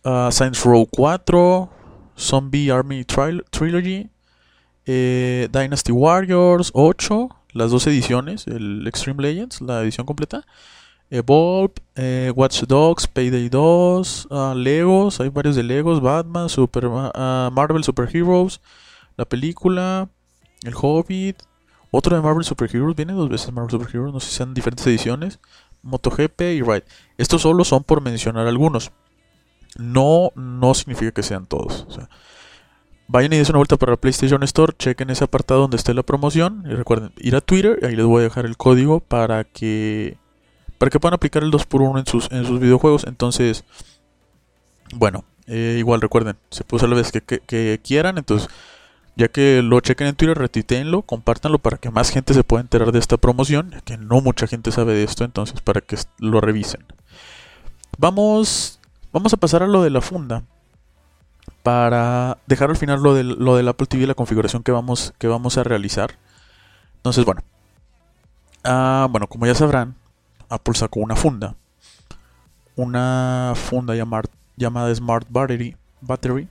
uh, 0.04 0.30
Science 0.30 0.62
Row 0.64 0.86
4, 0.86 1.70
Zombie 2.18 2.70
Army 2.70 3.04
Trilogy, 3.04 4.10
eh, 4.86 5.48
Dynasty 5.50 5.92
Warriors 5.92 6.70
8, 6.74 7.28
las 7.52 7.70
dos 7.70 7.86
ediciones, 7.86 8.46
el 8.46 8.86
Extreme 8.86 9.22
Legends, 9.22 9.60
la 9.60 9.82
edición 9.82 10.06
completa, 10.06 10.44
Evolve, 11.10 11.74
eh, 11.94 12.32
Watch 12.34 12.62
Dogs, 12.62 13.06
Payday 13.06 13.48
2, 13.50 14.28
ah, 14.30 14.54
Legos, 14.56 15.20
hay 15.20 15.28
varios 15.28 15.56
de 15.56 15.62
Legos, 15.62 16.00
Batman, 16.00 16.48
Super, 16.48 16.86
uh, 16.86 17.50
Marvel 17.52 17.84
Super 17.84 18.08
Heroes, 18.10 18.60
la 19.16 19.26
película, 19.26 20.08
El 20.62 20.74
Hobbit, 20.74 21.42
otro 21.92 22.16
de 22.16 22.22
Marvel 22.22 22.42
Super 22.42 22.74
Heroes, 22.74 22.96
viene 22.96 23.12
dos 23.12 23.28
veces 23.28 23.52
Marvel 23.52 23.70
Super 23.70 23.88
Heroes, 23.94 24.12
no 24.12 24.18
sé 24.18 24.30
si 24.30 24.36
sean 24.36 24.54
diferentes 24.54 24.84
ediciones, 24.86 25.38
MotoGP 25.82 26.40
y 26.40 26.62
Ride. 26.62 26.84
Estos 27.18 27.42
solo 27.42 27.64
son 27.64 27.84
por 27.84 28.00
mencionar 28.00 28.48
algunos. 28.48 28.90
No, 29.76 30.30
no 30.34 30.74
significa 30.74 31.12
que 31.12 31.22
sean 31.22 31.46
todos. 31.46 31.86
Vayan 33.08 33.32
y 33.34 33.36
den 33.36 33.46
una 33.50 33.58
vuelta 33.58 33.76
para 33.76 33.92
la 33.92 33.96
PlayStation 33.98 34.42
Store, 34.42 34.74
chequen 34.78 35.10
ese 35.10 35.24
apartado 35.24 35.60
donde 35.60 35.76
esté 35.76 35.92
la 35.92 36.02
promoción 36.02 36.64
y 36.66 36.74
recuerden 36.74 37.12
ir 37.18 37.36
a 37.36 37.40
Twitter, 37.42 37.78
ahí 37.84 37.94
les 37.94 38.06
voy 38.06 38.20
a 38.20 38.24
dejar 38.24 38.46
el 38.46 38.56
código 38.56 39.00
para 39.00 39.44
que 39.44 40.16
para 40.78 40.90
que 40.90 40.98
puedan 40.98 41.14
aplicar 41.14 41.44
el 41.44 41.52
2x1 41.52 42.00
en 42.00 42.06
sus, 42.06 42.32
en 42.32 42.44
sus 42.44 42.58
videojuegos. 42.58 43.04
Entonces, 43.06 43.64
bueno, 44.94 45.24
eh, 45.46 45.76
igual 45.78 46.00
recuerden, 46.00 46.36
se 46.50 46.64
puede 46.64 46.78
usar 46.78 46.88
la 46.88 46.96
vez 46.96 47.12
que, 47.12 47.80
quieran, 47.84 48.18
entonces 48.18 48.48
ya 49.16 49.28
que 49.28 49.62
lo 49.62 49.80
chequen 49.80 50.08
en 50.08 50.14
Twitter, 50.14 50.38
retitenlo, 50.38 51.02
compártanlo 51.02 51.58
para 51.58 51.78
que 51.78 51.90
más 51.90 52.10
gente 52.10 52.34
se 52.34 52.44
pueda 52.44 52.62
enterar 52.62 52.92
de 52.92 52.98
esta 52.98 53.16
promoción, 53.16 53.70
ya 53.70 53.80
que 53.80 53.98
no 53.98 54.20
mucha 54.20 54.46
gente 54.46 54.72
sabe 54.72 54.94
de 54.94 55.04
esto, 55.04 55.24
entonces 55.24 55.60
para 55.60 55.80
que 55.80 55.96
lo 56.18 56.40
revisen. 56.40 56.84
Vamos, 57.98 58.80
vamos 59.12 59.32
a 59.32 59.36
pasar 59.36 59.62
a 59.62 59.66
lo 59.66 59.82
de 59.82 59.90
la 59.90 60.00
funda 60.00 60.44
para 61.62 62.38
dejar 62.46 62.70
al 62.70 62.76
final 62.76 63.02
lo 63.02 63.14
del, 63.14 63.36
lo 63.38 63.56
del 63.56 63.68
Apple 63.68 63.86
TV, 63.86 64.06
la 64.06 64.14
configuración 64.14 64.62
que 64.62 64.72
vamos, 64.72 65.12
que 65.18 65.28
vamos 65.28 65.58
a 65.58 65.64
realizar. 65.64 66.16
Entonces, 66.96 67.24
bueno, 67.24 67.42
ah, 68.64 69.06
bueno, 69.10 69.26
como 69.26 69.46
ya 69.46 69.54
sabrán, 69.54 69.94
Apple 70.48 70.74
sacó 70.74 71.00
una 71.00 71.16
funda, 71.16 71.54
una 72.76 73.52
funda 73.54 73.94
llamada 73.94 74.94
Smart 74.94 75.26
Battery. 75.28 75.76
battery. 76.00 76.48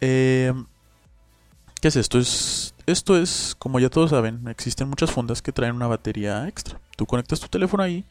Em, 0.00 0.66
¿Qué 1.82 1.88
es 1.88 1.96
esto? 1.96 2.20
Es, 2.20 2.76
esto 2.86 3.18
es, 3.18 3.56
como 3.58 3.80
ya 3.80 3.90
todos 3.90 4.10
saben, 4.10 4.46
existen 4.46 4.88
muchas 4.88 5.10
fundas 5.10 5.42
que 5.42 5.50
traen 5.50 5.74
una 5.74 5.88
batería 5.88 6.46
extra. 6.46 6.80
Tú 6.96 7.06
conectas 7.06 7.40
tu 7.40 7.48
teléfono 7.48 7.82
ahí 7.82 8.04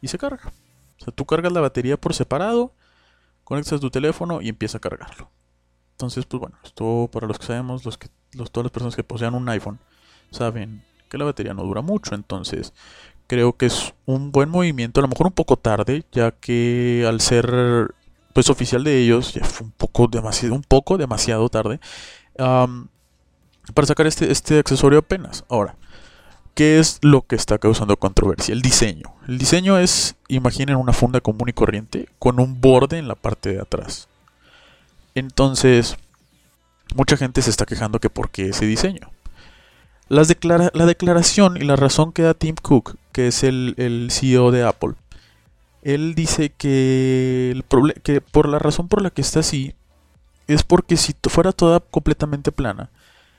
y 0.00 0.06
se 0.06 0.16
carga. 0.16 0.52
O 1.00 1.04
sea, 1.04 1.12
tú 1.12 1.24
cargas 1.24 1.52
la 1.52 1.60
batería 1.60 1.96
por 1.96 2.14
separado, 2.14 2.70
conectas 3.42 3.80
tu 3.80 3.90
teléfono 3.90 4.42
y 4.42 4.48
empieza 4.48 4.78
a 4.78 4.80
cargarlo. 4.80 5.28
Entonces, 5.94 6.24
pues 6.24 6.40
bueno, 6.40 6.56
esto 6.62 7.10
para 7.12 7.26
los 7.26 7.40
que 7.40 7.46
sabemos, 7.46 7.84
los 7.84 7.98
que, 7.98 8.06
los, 8.34 8.52
todas 8.52 8.66
las 8.66 8.70
personas 8.70 8.94
que 8.94 9.02
posean 9.02 9.34
un 9.34 9.48
iPhone, 9.48 9.80
saben 10.30 10.84
que 11.08 11.18
la 11.18 11.24
batería 11.24 11.52
no 11.52 11.64
dura 11.64 11.80
mucho. 11.80 12.14
Entonces, 12.14 12.72
creo 13.26 13.56
que 13.56 13.66
es 13.66 13.92
un 14.04 14.30
buen 14.30 14.50
movimiento, 14.50 15.00
a 15.00 15.02
lo 15.02 15.08
mejor 15.08 15.26
un 15.26 15.32
poco 15.32 15.56
tarde, 15.56 16.04
ya 16.12 16.30
que 16.30 17.04
al 17.08 17.20
ser 17.20 17.92
pues 18.32 18.50
oficial 18.50 18.84
de 18.84 19.00
ellos, 19.02 19.34
ya 19.34 19.44
fue 19.44 19.66
un 19.66 19.72
poco 19.72 20.06
demasiado, 20.06 20.54
un 20.54 20.62
poco 20.62 20.96
demasiado 20.96 21.48
tarde, 21.48 21.80
para 23.74 23.86
sacar 23.86 24.06
este, 24.06 24.30
este 24.30 24.58
accesorio 24.58 24.98
apenas. 24.98 25.44
Ahora, 25.48 25.76
¿qué 26.54 26.78
es 26.78 26.98
lo 27.02 27.22
que 27.22 27.36
está 27.36 27.58
causando 27.58 27.96
controversia? 27.96 28.52
El 28.52 28.62
diseño. 28.62 29.12
El 29.28 29.38
diseño 29.38 29.78
es, 29.78 30.16
imaginen 30.28 30.76
una 30.76 30.92
funda 30.92 31.20
común 31.20 31.48
y 31.48 31.52
corriente 31.52 32.08
con 32.18 32.40
un 32.40 32.60
borde 32.60 32.98
en 32.98 33.08
la 33.08 33.14
parte 33.14 33.52
de 33.52 33.60
atrás. 33.60 34.08
Entonces, 35.14 35.96
mucha 36.94 37.16
gente 37.16 37.42
se 37.42 37.50
está 37.50 37.66
quejando 37.66 38.00
que 38.00 38.10
por 38.10 38.30
qué 38.30 38.50
ese 38.50 38.66
diseño. 38.66 39.10
Las 40.08 40.28
la 40.28 40.86
declaración 40.86 41.56
y 41.56 41.64
la 41.64 41.74
razón 41.74 42.12
que 42.12 42.22
da 42.22 42.34
Tim 42.34 42.54
Cook, 42.54 42.96
que 43.10 43.26
es 43.26 43.42
el, 43.42 44.08
CEO 44.10 44.52
de 44.52 44.62
Apple, 44.62 44.92
él 45.82 46.14
dice 46.14 46.50
que, 46.50 47.50
el 47.50 47.64
que 48.02 48.20
por 48.20 48.48
la 48.48 48.60
razón 48.60 48.88
por 48.88 49.02
la 49.02 49.10
que 49.10 49.20
está 49.20 49.40
así 49.40 49.74
es 50.46 50.62
porque 50.62 50.96
si 50.96 51.14
fuera 51.28 51.50
toda 51.50 51.80
completamente 51.80 52.52
plana, 52.52 52.90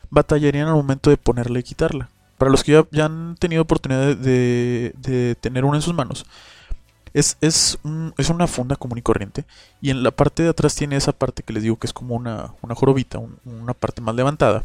batallarían 0.10 0.68
al 0.68 0.76
momento 0.76 1.10
de 1.10 1.18
ponerla 1.18 1.60
y 1.60 1.64
quitarla. 1.64 2.10
Para 2.38 2.52
los 2.52 2.64
que 2.64 2.84
ya, 2.92 3.06
han 3.06 3.36
tenido 3.40 3.64
oportunidad 3.64 4.16
de, 4.16 5.36
tener 5.42 5.66
una 5.66 5.78
en 5.78 5.82
sus 5.82 5.94
manos, 5.94 6.26
es, 7.14 7.38
es, 7.42 7.80
es, 8.18 8.30
una 8.30 8.46
funda 8.46 8.76
común 8.76 9.00
y 9.00 9.02
corriente. 9.02 9.46
Y 9.82 9.90
en 9.90 10.04
la 10.04 10.12
parte 10.12 10.44
de 10.44 10.50
atrás 10.50 10.76
tiene 10.76 10.96
esa 10.96 11.14
parte 11.14 11.42
que 11.42 11.54
les 11.54 11.64
digo 11.64 11.78
que 11.78 11.88
es 11.88 11.94
como 11.94 12.16
una, 12.16 12.54
una 12.62 12.76
jorobita, 12.76 13.20
una 13.46 13.74
parte 13.74 14.02
más 14.02 14.14
levantada 14.14 14.64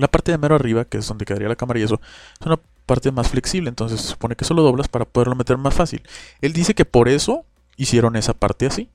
la 0.00 0.08
parte 0.08 0.32
de 0.32 0.38
mero 0.38 0.54
arriba, 0.54 0.84
que 0.84 0.98
es 0.98 1.06
donde 1.06 1.24
quedaría 1.24 1.48
la 1.48 1.56
cámara 1.56 1.78
y 1.78 1.82
eso, 1.82 2.00
es 2.40 2.46
una 2.46 2.58
parte 2.86 3.12
más 3.12 3.28
flexible, 3.28 3.68
entonces 3.68 4.00
se 4.00 4.08
supone 4.08 4.34
que 4.34 4.44
eso 4.44 4.54
lo 4.54 4.62
doblas 4.62 4.88
para 4.88 5.04
poderlo 5.04 5.36
meter 5.36 5.56
más 5.58 5.74
fácil. 5.74 6.02
Él 6.40 6.52
dice 6.52 6.74
que 6.74 6.84
por 6.84 7.08
eso 7.08 7.44
hicieron 7.76 8.16
esa 8.16 8.34
parte 8.34 8.66
así. 8.66 8.88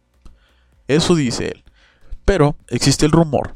Eso 0.88 1.16
dice 1.16 1.48
él. 1.48 1.64
Pero 2.26 2.56
existe 2.68 3.06
el 3.06 3.12
rumor 3.12 3.56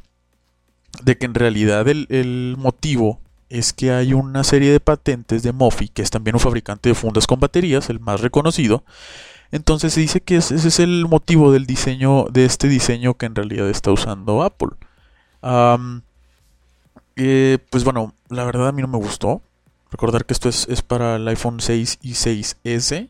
de 1.03 1.17
que 1.17 1.25
en 1.25 1.33
realidad 1.33 1.87
el, 1.87 2.55
motivo 2.57 3.19
es 3.49 3.73
que 3.73 3.91
hay 3.91 4.13
una 4.13 4.43
serie 4.43 4.71
de 4.71 4.79
patentes 4.79 5.43
de 5.43 5.53
Mofi, 5.53 5.89
que 5.89 6.01
es 6.01 6.11
también 6.11 6.35
un 6.35 6.39
fabricante 6.39 6.89
de 6.89 6.95
fundas 6.95 7.25
con 7.27 7.39
baterías, 7.39 7.89
el 7.89 7.99
más 7.99 8.21
reconocido. 8.21 8.83
Entonces 9.51 9.93
se 9.93 10.01
dice 10.01 10.21
que 10.21 10.35
ese 10.37 10.55
es 10.55 10.79
el 10.79 11.07
motivo 11.07 11.51
del 11.51 11.65
diseño, 11.65 12.25
de 12.31 12.45
este 12.45 12.67
diseño 12.67 13.15
que 13.15 13.25
en 13.25 13.35
realidad 13.35 13.69
está 13.69 13.91
usando 13.91 14.43
Apple. 14.43 14.69
Eh, 17.15 17.57
pues 17.69 17.83
bueno, 17.83 18.13
la 18.29 18.45
verdad 18.45 18.69
a 18.69 18.71
mí 18.71 18.81
no 18.81 18.87
me 18.87 18.97
gustó. 18.97 19.41
Recordar 19.91 20.25
que 20.25 20.33
esto 20.33 20.49
es, 20.49 20.81
para 20.83 21.15
el 21.15 21.27
iPhone 21.27 21.59
6 21.59 21.99
y 22.01 22.11
6S. 22.11 23.09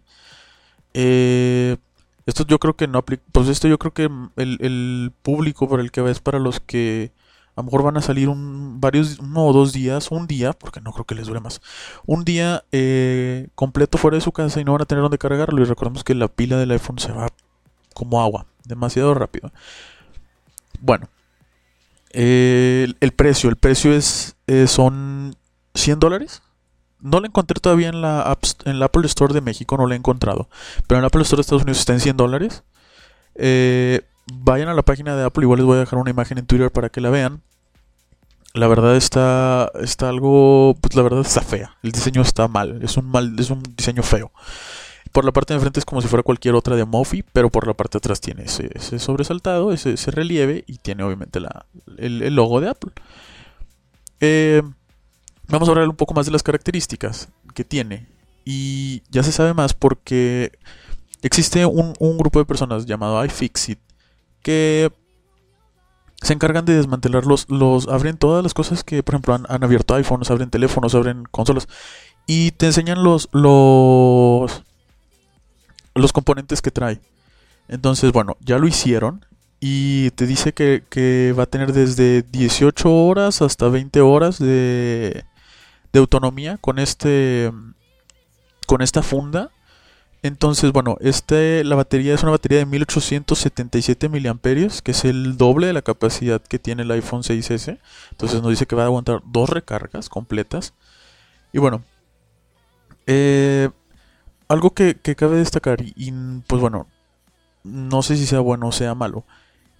Eh, 0.93 1.77
esto 2.25 2.45
yo 2.48 2.59
creo 2.59 2.75
que 2.75 2.88
no 2.88 3.00
aplica. 3.00 3.24
Pues 3.31 3.48
esto 3.50 3.67
yo 3.67 3.77
creo 3.77 3.93
que 3.93 4.09
el, 4.38 5.12
público 5.21 5.67
por 5.67 5.79
el 5.79 5.91
que 5.91 6.01
va 6.01 6.12
es 6.12 6.19
para 6.19 6.39
los 6.39 6.59
que 6.59 7.12
a 7.60 7.62
lo 7.62 7.66
mejor 7.66 7.84
van 7.84 7.98
a 7.98 8.01
salir 8.01 8.30
un, 8.30 8.80
varios, 8.80 9.20
uno 9.20 9.46
o 9.46 9.51
dos 9.51 9.74
días, 9.74 10.12
un 10.12 10.28
día, 10.28 10.54
porque 10.54 10.80
no 10.80 10.94
creo 10.94 11.04
que 11.04 11.13
les 11.13 11.28
dure 11.28 11.42
más, 11.42 11.60
un 12.06 12.24
día 12.24 12.63
eh, 12.72 13.50
completo 13.54 13.98
fuera 13.98 14.16
de 14.16 14.22
su 14.22 14.32
casa 14.32 14.62
y 14.62 14.63
no 14.63 14.72
van 14.72 14.84
a 14.84 14.86
tener 14.86 15.01
donde 15.01 15.18
cargarlo. 15.18 15.62
Y 15.62 15.66
recordemos 15.66 16.06
que 16.06 16.16
la 16.16 16.30
pila 16.30 16.56
del 16.56 16.72
iPhone 16.72 17.00
se 17.00 17.12
va 17.12 17.28
como 17.94 18.22
agua, 18.22 18.46
demasiado 18.63 19.13
rápido. 19.13 19.51
Bueno, 20.80 21.10
el, 22.12 22.96
precio, 23.13 23.50
el 23.50 23.58
precio 23.58 23.92
es 23.92 24.38
eh, 24.48 24.66
son 24.66 25.36
100 25.74 26.00
dólares. 26.00 26.42
No 27.01 27.20
lo 27.20 27.25
encontré 27.25 27.60
todavía 27.60 27.89
en 27.89 28.01
la, 28.01 28.38
la 28.63 28.86
Apple 28.86 29.06
Store 29.06 29.34
de 29.34 29.42
México, 29.42 29.75
no 29.75 29.86
lo 29.86 29.94
he 29.94 29.98
encontrado. 29.98 30.48
Pero 30.88 31.00
en 31.00 31.01
la 31.01 31.08
Apple 31.08 31.24
Store 31.24 31.39
de 31.39 31.42
Estados 31.42 31.63
Unidos 31.63 31.80
está 31.80 31.92
en 31.92 32.00
100 32.00 32.16
dólares. 32.16 32.63
Eh, 33.36 34.00
vayan 34.34 34.70
a 34.70 34.74
la 34.74 34.84
página 34.84 35.18
de 35.18 35.25
Apple, 35.25 35.44
igual 35.44 35.58
les 35.58 35.66
voy 35.66 35.75
a 35.75 35.82
dejar 35.82 36.00
una 36.00 36.10
imagen 36.10 36.38
en 36.38 36.46
Twitter 36.46 36.72
para 36.72 36.88
que 36.88 37.01
la 37.01 37.10
vean. 37.10 37.42
La 38.53 38.68
verdad 38.68 38.96
está, 38.96 39.72
está 39.79 40.10
algo, 40.10 40.75
pues 40.82 40.96
la 40.96 41.03
verdad 41.03 41.22
está 41.22 41.41
fea. 41.41 41.77
El 41.84 41.91
diseño 41.91 42.22
está 42.22 42.48
mal, 42.48 42.82
es 42.84 42.98
un 42.98 43.06
mal, 43.06 43.36
es 43.38 43.50
un 43.50 43.62
diseño 43.77 44.03
feo. 44.03 44.32
Por 45.12 45.25
la 45.25 45.32
parte 45.32 45.53
de 45.53 45.58
enfrente 45.58 45.79
es 45.79 45.86
como 45.86 46.01
si 46.01 46.08
fuera 46.08 46.24
cualquier 46.24 46.56
otra 46.56 46.75
de 46.75 46.86
Mofi, 46.86 47.24
pero 47.24 47.50
por 47.50 47.68
la 47.68 47.74
parte 47.74 47.94
de 47.94 48.00
atrás 48.00 48.22
tiene 48.22 48.44
ese, 48.44 49.00
sobresaltado, 49.00 49.72
ese, 49.72 49.96
relieve 50.12 50.63
y 50.68 50.77
tiene 50.77 51.03
obviamente 51.03 51.39
la, 51.39 51.65
el, 51.98 52.36
logo 52.36 52.62
de 52.62 52.70
Apple. 52.70 52.91
Eh, 54.20 54.62
vamos 55.48 55.68
a 55.68 55.72
hablar 55.72 55.89
un 55.89 55.96
poco 55.96 56.13
más 56.13 56.25
de 56.25 56.32
las 56.32 56.44
características 56.44 57.29
que 57.53 57.63
tiene. 57.63 58.08
Y 58.46 59.03
ya 59.10 59.24
se 59.24 59.32
sabe 59.32 59.53
más 59.53 59.74
porque 59.74 60.51
existe 61.22 61.65
un, 61.65 61.94
grupo 62.18 62.39
de 62.39 62.46
personas 62.46 62.86
llamado 62.86 63.24
iFixit 63.25 63.79
que 64.41 64.91
se 66.22 66.34
encargan 66.34 66.66
de 66.66 66.76
desmantelar 66.76 67.26
los, 67.26 67.48
abren 67.88 68.18
todas 68.18 68.44
las 68.44 68.54
cosas 68.54 68.84
que, 68.84 69.04
por 69.04 69.16
ejemplo, 69.16 69.36
han, 69.36 69.64
abierto 69.64 69.96
iPhones, 69.96 70.30
abren 70.30 70.50
teléfonos, 70.50 70.94
abren 70.96 71.24
consolas 71.32 71.68
y 72.28 72.52
te 72.52 72.68
enseñan 72.68 73.04
los, 73.04 73.30
los, 73.32 74.64
los 75.96 76.14
componentes 76.14 76.62
que 76.62 76.72
trae. 76.72 77.00
Entonces, 77.68 78.12
bueno, 78.12 78.36
ya 78.42 78.58
lo 78.58 78.68
hicieron 78.68 79.26
y 79.60 80.12
te 80.12 80.26
dice 80.26 80.54
que, 80.54 81.34
va 81.38 81.44
a 81.44 81.48
tener 81.48 81.74
desde 81.74 82.24
18 82.24 82.92
horas 82.92 83.42
hasta 83.42 83.70
20 83.70 84.02
horas 84.02 84.40
de, 84.40 85.24
de 85.94 86.00
autonomía 86.00 86.58
con 86.58 86.80
este 86.80 87.52
con 88.66 88.82
esta 88.82 89.02
funda. 89.02 89.50
Entonces, 90.22 90.74
bueno, 90.74 90.98
este, 91.00 91.64
la 91.64 91.76
batería 91.76 92.14
es 92.14 92.24
una 92.24 92.34
batería 92.34 92.60
de 92.60 92.66
1877 92.66 94.10
miliamperios, 94.10 94.82
que 94.82 94.92
es 94.92 95.06
el 95.06 95.38
doble 95.38 95.68
de 95.68 95.74
la 95.74 95.82
capacidad 95.82 96.42
que 96.42 96.60
tiene 96.60 96.84
el 96.84 96.92
iPhone 96.92 97.24
6S. 97.24 97.80
Entonces 98.12 98.42
nos 98.42 98.52
dice 98.52 98.66
que 98.66 98.76
va 98.76 98.84
a 98.84 98.88
aguantar 98.88 99.22
dos 99.26 99.50
recargas 99.50 100.10
completas. 100.10 100.74
Y 101.54 101.60
bueno, 101.60 101.84
eh, 103.08 103.70
algo 104.50 104.72
que, 104.72 104.96
cabe 104.96 105.38
destacar, 105.38 105.80
y, 105.82 106.12
pues 106.48 106.62
bueno, 106.62 106.88
no 107.64 108.02
sé 108.02 108.18
si 108.18 108.26
sea 108.26 108.40
bueno 108.40 108.68
o 108.68 108.72
sea 108.72 108.96
malo, 108.96 109.24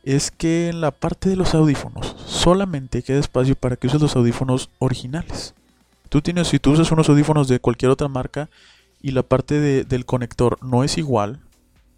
es 0.03 0.31
que 0.31 0.69
en 0.69 0.79
la 0.79 0.91
parte 0.91 1.29
de 1.29 1.36
los 1.36 1.53
audífonos 1.53 2.15
solamente 2.25 3.03
queda 3.03 3.19
espacio 3.19 3.55
para 3.55 3.75
que 3.75 3.88
uses 3.88 4.01
los 4.01 4.15
audífonos 4.15 4.69
originales. 4.79 5.53
Tú 6.08 6.22
tienes, 6.22 6.48
si 6.48 6.60
tú 6.60 6.72
usas 6.72 6.91
unos 6.91 7.10
audífonos 7.10 7.48
de 7.48 7.60
cualquier 7.60 7.91
otra 7.91 8.08
marca 8.08 8.50
y 9.01 9.11
la 9.11 9.23
parte 9.23 9.85
del 9.85 10.05
conector 10.05 10.57
no 10.61 10.83
es 10.83 10.97
igual, 10.97 11.39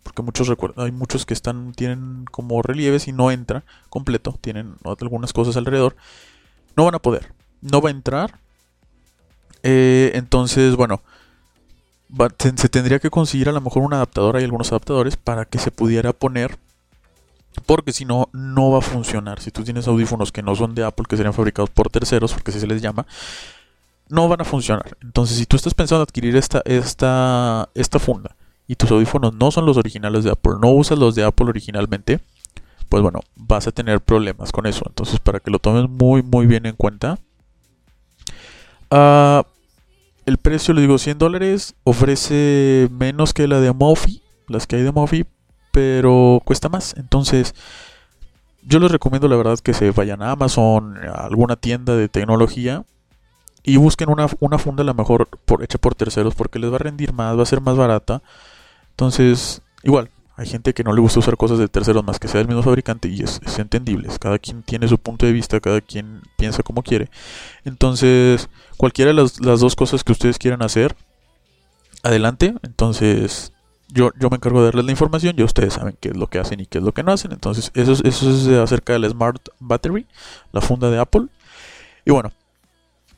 porque 0.03 0.21
muchos 0.21 0.51
hay 0.77 0.91
muchos 0.91 1.25
que 1.25 1.33
están 1.33 1.73
tienen 1.73 2.25
como 2.31 2.61
relieves 2.61 3.07
y 3.07 3.11
no 3.11 3.31
entra 3.31 3.63
completo, 3.89 4.37
tienen 4.41 4.75
algunas 4.83 5.33
cosas 5.33 5.57
alrededor, 5.57 5.95
no 6.75 6.85
van 6.85 6.95
a 6.95 6.99
poder, 6.99 7.33
no 7.61 7.81
va 7.81 7.89
a 7.89 7.91
entrar. 7.91 8.39
Eh, 9.63 10.11
entonces, 10.15 10.75
bueno, 10.75 11.01
se 12.37 12.69
tendría 12.69 12.99
que 12.99 13.09
conseguir 13.09 13.49
a 13.49 13.51
lo 13.51 13.61
mejor 13.61 13.83
un 13.83 13.93
adaptador, 13.93 14.37
hay 14.37 14.43
algunos 14.43 14.71
adaptadores 14.71 15.17
para 15.17 15.45
que 15.45 15.59
se 15.59 15.71
pudiera 15.71 16.13
poner 16.13 16.57
porque 17.65 17.91
si 17.91 18.05
no, 18.05 18.29
no 18.31 18.71
va 18.71 18.79
a 18.79 18.81
funcionar. 18.81 19.41
Si 19.41 19.51
tú 19.51 19.63
tienes 19.63 19.87
audífonos 19.87 20.31
que 20.31 20.41
no 20.41 20.55
son 20.55 20.73
de 20.73 20.83
Apple, 20.83 21.05
que 21.09 21.17
serían 21.17 21.33
fabricados 21.33 21.69
por 21.69 21.89
terceros, 21.89 22.33
porque 22.33 22.51
así 22.51 22.59
se 22.59 22.67
les 22.67 22.81
llama, 22.81 23.05
no 24.11 24.27
van 24.27 24.41
a 24.41 24.45
funcionar. 24.45 24.97
Entonces, 25.01 25.37
si 25.37 25.45
tú 25.45 25.55
estás 25.55 25.73
pensando 25.73 26.03
adquirir 26.03 26.35
esta, 26.35 26.61
esta, 26.65 27.69
esta 27.73 27.99
funda 27.99 28.35
y 28.67 28.75
tus 28.75 28.91
audífonos 28.91 29.33
no 29.33 29.51
son 29.51 29.65
los 29.65 29.77
originales 29.77 30.23
de 30.23 30.31
Apple, 30.31 30.53
no 30.61 30.69
usas 30.69 30.99
los 30.99 31.15
de 31.15 31.23
Apple 31.23 31.47
originalmente, 31.47 32.19
pues 32.89 33.01
bueno, 33.01 33.21
vas 33.35 33.67
a 33.67 33.71
tener 33.71 34.01
problemas 34.01 34.51
con 34.51 34.67
eso. 34.67 34.83
Entonces, 34.87 35.19
para 35.19 35.39
que 35.39 35.49
lo 35.49 35.59
tomes 35.59 35.89
muy, 35.89 36.21
muy 36.23 36.45
bien 36.45 36.65
en 36.65 36.75
cuenta. 36.75 37.19
Uh, 38.91 39.43
el 40.25 40.37
precio, 40.37 40.73
le 40.73 40.81
digo, 40.81 40.97
100 40.97 41.17
dólares. 41.17 41.75
Ofrece 41.85 42.89
menos 42.91 43.33
que 43.33 43.47
la 43.47 43.61
de 43.61 43.71
Mofi, 43.71 44.21
las 44.47 44.67
que 44.67 44.75
hay 44.75 44.83
de 44.83 44.91
Mofi, 44.91 45.25
pero 45.71 46.41
cuesta 46.43 46.67
más. 46.67 46.93
Entonces, 46.97 47.55
yo 48.61 48.79
les 48.79 48.91
recomiendo 48.91 49.29
la 49.29 49.37
verdad 49.37 49.57
que 49.59 49.73
se 49.73 49.91
vayan 49.91 50.21
a 50.21 50.31
Amazon, 50.31 50.97
a 50.97 51.25
alguna 51.25 51.55
tienda 51.55 51.95
de 51.95 52.09
tecnología 52.09 52.83
y 53.63 53.77
busquen 53.77 54.09
una, 54.09 54.27
una 54.39 54.57
funda 54.57 54.83
a 54.83 54.85
lo 54.85 54.93
mejor 54.93 55.27
por, 55.45 55.63
hecha 55.63 55.77
por 55.77 55.95
terceros 55.95 56.35
porque 56.35 56.59
les 56.59 56.71
va 56.71 56.75
a 56.75 56.79
rendir 56.79 57.13
más, 57.13 57.37
va 57.37 57.43
a 57.43 57.45
ser 57.45 57.61
más 57.61 57.77
barata. 57.77 58.21
Entonces, 58.91 59.61
igual, 59.83 60.09
hay 60.35 60.47
gente 60.47 60.73
que 60.73 60.83
no 60.83 60.93
le 60.93 61.01
gusta 61.01 61.19
usar 61.19 61.37
cosas 61.37 61.59
de 61.59 61.67
terceros 61.67 62.03
más 62.03 62.19
que 62.19 62.27
sea 62.27 62.41
el 62.41 62.47
mismo 62.47 62.63
fabricante 62.63 63.07
y 63.07 63.21
es, 63.21 63.39
es 63.45 63.59
entendible. 63.59 64.09
Cada 64.19 64.39
quien 64.39 64.63
tiene 64.63 64.87
su 64.87 64.97
punto 64.97 65.25
de 65.25 65.31
vista, 65.31 65.59
cada 65.59 65.81
quien 65.81 66.21
piensa 66.37 66.63
como 66.63 66.81
quiere. 66.81 67.09
Entonces, 67.63 68.49
cualquiera 68.77 69.09
de 69.09 69.15
las, 69.15 69.39
las 69.39 69.59
dos 69.59 69.75
cosas 69.75 70.03
que 70.03 70.11
ustedes 70.11 70.39
quieran 70.39 70.63
hacer, 70.63 70.95
adelante. 72.03 72.55
Entonces, 72.63 73.53
yo, 73.89 74.11
yo 74.19 74.29
me 74.29 74.37
encargo 74.37 74.59
de 74.59 74.65
darles 74.65 74.85
la 74.85 74.91
información 74.91 75.35
y 75.37 75.43
ustedes 75.43 75.73
saben 75.73 75.97
qué 75.99 76.09
es 76.09 76.17
lo 76.17 76.27
que 76.27 76.39
hacen 76.39 76.59
y 76.59 76.65
qué 76.65 76.79
es 76.79 76.83
lo 76.83 76.93
que 76.93 77.03
no 77.03 77.11
hacen. 77.11 77.31
Entonces, 77.31 77.71
eso, 77.73 77.93
eso 78.03 78.29
es 78.29 78.47
acerca 78.47 78.93
del 78.93 79.09
Smart 79.09 79.49
Battery, 79.59 80.07
la 80.51 80.61
funda 80.61 80.89
de 80.89 80.99
Apple. 80.99 81.27
Y 82.05 82.11
bueno, 82.11 82.31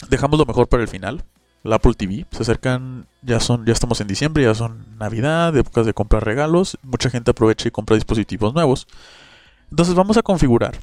dejamos 0.10 0.40
lo 0.40 0.46
mejor 0.46 0.68
para 0.68 0.84
el 0.84 0.90
final. 0.90 1.24
La 1.64 1.78
Apple 1.78 1.94
TV. 1.94 2.26
Se 2.32 2.44
acercan, 2.44 3.08
ya 3.22 3.40
son, 3.40 3.66
ya 3.66 3.74
estamos 3.74 4.02
en 4.02 4.08
diciembre, 4.08 4.44
ya 4.44 4.54
son 4.54 4.86
Navidad, 4.98 5.56
épocas 5.56 5.86
de 5.86 5.94
comprar 5.94 6.26
regalos. 6.26 6.78
Mucha 6.84 7.10
gente 7.10 7.32
aprovecha 7.32 7.68
y 7.68 7.72
compra 7.72 7.96
dispositivos 7.96 8.54
nuevos. 8.54 8.88
Entonces 9.70 9.96
vamos 9.96 10.18
a 10.18 10.22
configurar 10.22 10.78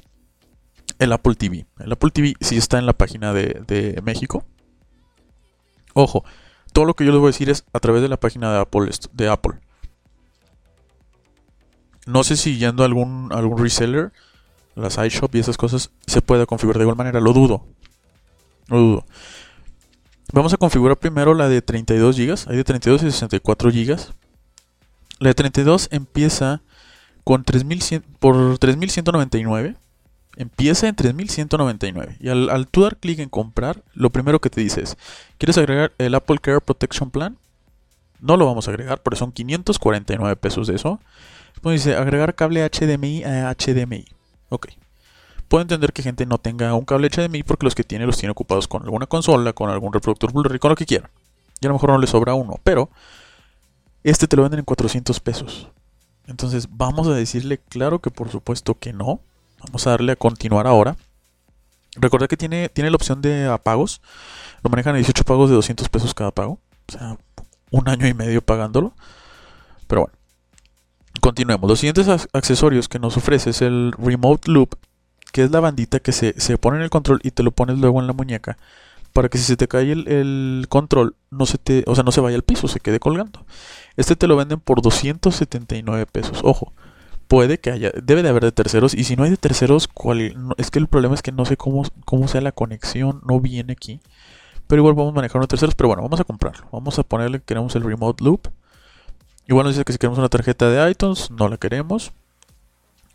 el 0.99 1.13
Apple 1.13 1.35
TV. 1.35 1.67
El 1.79 1.93
Apple 1.93 2.11
TV 2.11 2.35
sí 2.41 2.57
está 2.57 2.79
en 2.79 2.87
la 2.87 2.95
página 2.95 3.33
de, 3.33 3.63
de 3.67 4.01
México. 4.03 4.45
Ojo, 5.93 6.25
todo 6.73 6.85
lo 6.85 6.95
que 6.95 7.05
yo 7.05 7.13
les 7.13 7.21
voy 7.21 7.29
a 7.29 7.33
decir 7.33 7.51
es 7.51 7.65
a 7.73 7.81
través 7.81 8.03
de 8.03 8.09
la 8.09 8.19
página 8.19 8.53
de 8.53 8.61
Apple. 8.61 8.91
De 9.13 9.29
Apple. 9.29 9.59
No 12.07 12.25
sé 12.25 12.37
si 12.37 12.59
yendo 12.59 12.83
a 12.83 12.87
algún, 12.87 13.33
algún 13.33 13.59
reseller, 13.59 14.13
las 14.75 14.99
iShop 14.99 15.35
y 15.35 15.41
esas 15.41 15.57
cosas, 15.57 15.91
se 16.07 16.23
pueda 16.23 16.47
configurar 16.47 16.79
de 16.79 16.85
igual 16.85 16.97
manera. 16.97 17.21
Lo 17.21 17.33
dudo. 17.33 17.67
Dudo. 18.79 19.05
Vamos 20.33 20.53
a 20.53 20.57
configurar 20.57 20.97
primero 20.97 21.35
la 21.35 21.49
de 21.49 21.61
32 21.61 22.17
GB. 22.17 22.51
Hay 22.51 22.57
de 22.57 22.65
32 22.65 23.03
y 23.03 23.11
64 23.11 23.71
GB. 23.71 23.97
La 25.19 25.29
de 25.29 25.35
32 25.35 25.89
empieza 25.91 26.63
con 27.25 27.45
3100 27.45 28.03
por 28.19 28.59
3199. 28.59 29.77
Empieza 30.37 30.89
en 30.89 30.95
3199. 30.95 32.17
Y 32.21 32.29
al, 32.29 32.49
al 32.51 32.69
tú 32.69 32.83
dar 32.83 32.97
clic 32.97 33.19
en 33.19 33.29
comprar, 33.29 33.83
lo 33.93 34.11
primero 34.11 34.41
que 34.41 34.51
te 34.51 34.61
dice 34.61 34.83
es: 34.83 34.97
¿Quieres 35.39 35.59
agregar 35.59 35.93
el 35.99 36.15
Apple 36.15 36.39
Care 36.39 36.61
Protection 36.61 37.11
Plan? 37.11 37.37
No 38.21 38.37
lo 38.37 38.47
vamos 38.47 38.69
a 38.69 38.71
agregar, 38.71 39.03
porque 39.03 39.19
son 39.19 39.33
549 39.33 40.37
pesos 40.37 40.67
de 40.67 40.77
eso. 40.77 41.01
Pues 41.63 41.85
dice, 41.85 41.97
agregar 41.97 42.35
cable 42.35 42.69
HDMI 42.69 43.25
a 43.25 43.55
HDMI. 43.55 44.07
Ok. 44.49 44.69
Puedo 45.51 45.63
entender 45.63 45.93
que 45.93 46.05
gente 46.05 46.27
no 46.27 46.39
tenga 46.39 46.73
un 46.75 46.85
cable 46.85 47.11
HDMI 47.11 47.43
porque 47.43 47.67
los 47.67 47.75
que 47.75 47.83
tiene 47.83 48.07
los 48.07 48.17
tiene 48.17 48.31
ocupados 48.31 48.69
con 48.69 48.85
alguna 48.85 49.07
consola, 49.07 49.53
con 49.53 49.69
algún 49.69 49.93
reproductor 49.93 50.33
Blu-ray, 50.33 50.61
con 50.61 50.69
lo 50.69 50.77
que 50.77 50.87
quieran. 50.87 51.11
Y 51.61 51.67
a 51.67 51.71
lo 51.71 51.75
mejor 51.75 51.91
no 51.91 51.99
le 51.99 52.07
sobra 52.07 52.35
uno, 52.35 52.61
pero 52.63 52.89
este 54.05 54.29
te 54.29 54.37
lo 54.37 54.43
venden 54.43 54.61
en 54.61 54.65
400 54.65 55.19
pesos. 55.19 55.67
Entonces 56.29 56.69
vamos 56.71 57.09
a 57.09 57.15
decirle 57.15 57.59
claro 57.59 57.99
que 57.99 58.13
por 58.13 58.29
supuesto 58.29 58.79
que 58.79 58.93
no. 58.93 59.23
Vamos 59.65 59.89
a 59.89 59.91
darle 59.91 60.13
a 60.13 60.17
continuar 60.17 60.69
ahora. 60.69 60.97
Recuerda 61.97 62.29
que 62.29 62.37
tiene, 62.37 62.69
tiene 62.69 62.89
la 62.89 62.95
opción 62.95 63.21
de 63.21 63.47
apagos. 63.47 64.01
Lo 64.63 64.71
manejan 64.71 64.95
a 64.95 64.99
18 64.99 65.25
pagos 65.25 65.51
de 65.51 65.57
200 65.57 65.89
pesos 65.89 66.15
cada 66.15 66.31
pago. 66.31 66.61
O 66.89 66.93
sea, 66.93 67.19
un 67.73 67.89
año 67.89 68.07
y 68.07 68.15
medio 68.15 68.41
pagándolo. 68.41 68.93
Pero 69.89 70.03
bueno. 70.03 70.17
Continuemos. 71.21 71.69
Los 71.69 71.81
siguientes 71.81 72.29
accesorios 72.33 72.89
que 72.89 73.01
nos 73.01 73.17
ofrece 73.17 73.51
es 73.51 73.63
el 73.63 73.93
Remote 73.99 74.49
Loop, 74.49 74.77
que 75.31 75.45
es 75.45 75.51
la 75.51 75.61
bandita 75.61 76.01
que 76.01 76.13
se, 76.13 76.33
pone 76.59 76.79
en 76.79 76.83
el 76.83 76.91
control 76.91 77.21
y 77.23 77.31
te 77.31 77.43
lo 77.43 77.51
pones 77.51 77.79
luego 77.79 78.01
en 78.01 78.07
la 78.07 78.13
muñeca 78.13 78.59
para 79.13 79.29
que 79.29 79.39
si 79.39 79.45
se 79.45 79.57
te 79.57 79.67
cae 79.67 79.91
el, 79.91 80.67
control 80.69 81.17
no 81.31 81.47
se 81.47 81.59
te, 81.59 81.85
o 81.87 81.95
sea, 81.95 82.05
no 82.05 82.13
se 82.13 82.21
vaya 82.21 82.37
al 82.37 82.43
piso, 82.43 82.69
se 82.69 82.81
quede 82.81 83.01
colgando. 83.01 83.45
Este 83.97 84.15
te 84.15 84.29
lo 84.29 84.37
venden 84.37 84.61
por 84.61 84.83
279 84.83 86.07
pesos. 86.07 86.41
Ojo, 86.45 86.73
puede 87.27 87.59
que 87.59 87.71
haya, 87.71 87.91
debe 88.03 88.23
de 88.23 88.29
haber 88.29 88.45
de 88.45 88.53
terceros 88.53 88.95
y 88.95 89.05
si 89.05 89.17
no 89.17 89.25
hay 89.25 89.31
de 89.31 89.37
terceros, 89.37 89.89
¿cuál, 89.89 90.37
es 90.59 90.71
que 90.71 90.79
el 90.79 90.87
problema 90.87 91.15
es 91.15 91.23
que 91.23 91.33
no 91.33 91.45
sé 91.45 91.57
cómo, 91.57 91.83
cómo 92.05 92.29
sea 92.29 92.41
la 92.41 92.53
conexión, 92.53 93.21
no 93.29 93.41
viene 93.41 93.73
aquí. 93.73 94.01
Pero 94.69 94.83
igual 94.83 94.95
vamos 94.95 95.13
a 95.13 95.17
manejar 95.17 95.39
unos 95.39 95.49
terceros, 95.49 95.75
pero 95.75 95.89
bueno, 95.89 96.03
vamos 96.03 96.21
a 96.21 96.25
comprarlo. 96.25 96.69
Vamos 96.71 96.97
a 97.01 97.03
ponerle 97.03 97.41
que 97.41 97.45
queremos 97.45 97.75
el 97.75 97.83
remote 97.83 98.23
loop. 98.23 98.49
Igual 99.49 99.65
nos 99.65 99.75
dice 99.75 99.85
que 99.85 99.93
si 99.93 99.99
queremos 99.99 100.21
una 100.21 100.29
tarjeta 100.29 100.71
de 100.71 100.89
iTunes, 100.89 101.29
no 101.33 101.49
la 101.49 101.57
queremos. 101.57 102.13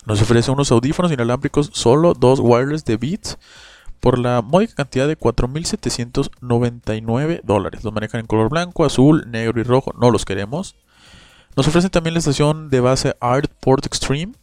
Nos 0.05 0.21
ofrece 0.21 0.51
unos 0.51 0.71
audífonos 0.71 1.11
inalámbricos 1.11 1.71
solo 1.73 2.13
dos 2.13 2.39
wireless 2.39 2.85
de 2.85 2.97
Beats 2.97 3.39
por 3.99 4.19
la 4.19 4.43
módica 4.43 4.75
cantidad 4.75 5.07
de 5.07 5.17
4.799 5.17 7.41
dólares. 7.43 7.83
Los 7.83 7.91
manejan 7.91 8.19
en 8.19 8.27
color 8.27 8.49
blanco, 8.49 8.85
azul, 8.85 9.25
negro 9.31 9.59
y 9.59 9.63
rojo. 9.63 9.95
No 9.99 10.11
los 10.11 10.25
queremos. 10.25 10.75
Nos 11.55 11.67
ofrecen 11.67 11.89
también 11.89 12.13
la 12.13 12.19
estación 12.19 12.69
de 12.69 12.81
base 12.81 13.15
Artport 13.19 13.83
Extreme 13.85 14.33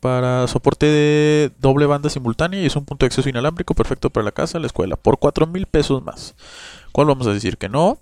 para 0.00 0.46
soporte 0.48 0.86
de 0.86 1.52
doble 1.60 1.86
banda 1.86 2.10
simultánea 2.10 2.60
y 2.60 2.66
es 2.66 2.76
un 2.76 2.84
punto 2.84 3.04
de 3.04 3.08
acceso 3.08 3.28
inalámbrico 3.28 3.74
perfecto 3.74 4.10
para 4.10 4.24
la 4.24 4.32
casa, 4.32 4.58
la 4.58 4.66
escuela, 4.66 4.96
por 4.96 5.18
4.000 5.18 5.66
pesos 5.66 6.02
más. 6.02 6.34
¿Cuál 6.90 7.06
vamos 7.06 7.28
a 7.28 7.32
decir 7.32 7.56
que 7.56 7.68
no? 7.68 7.98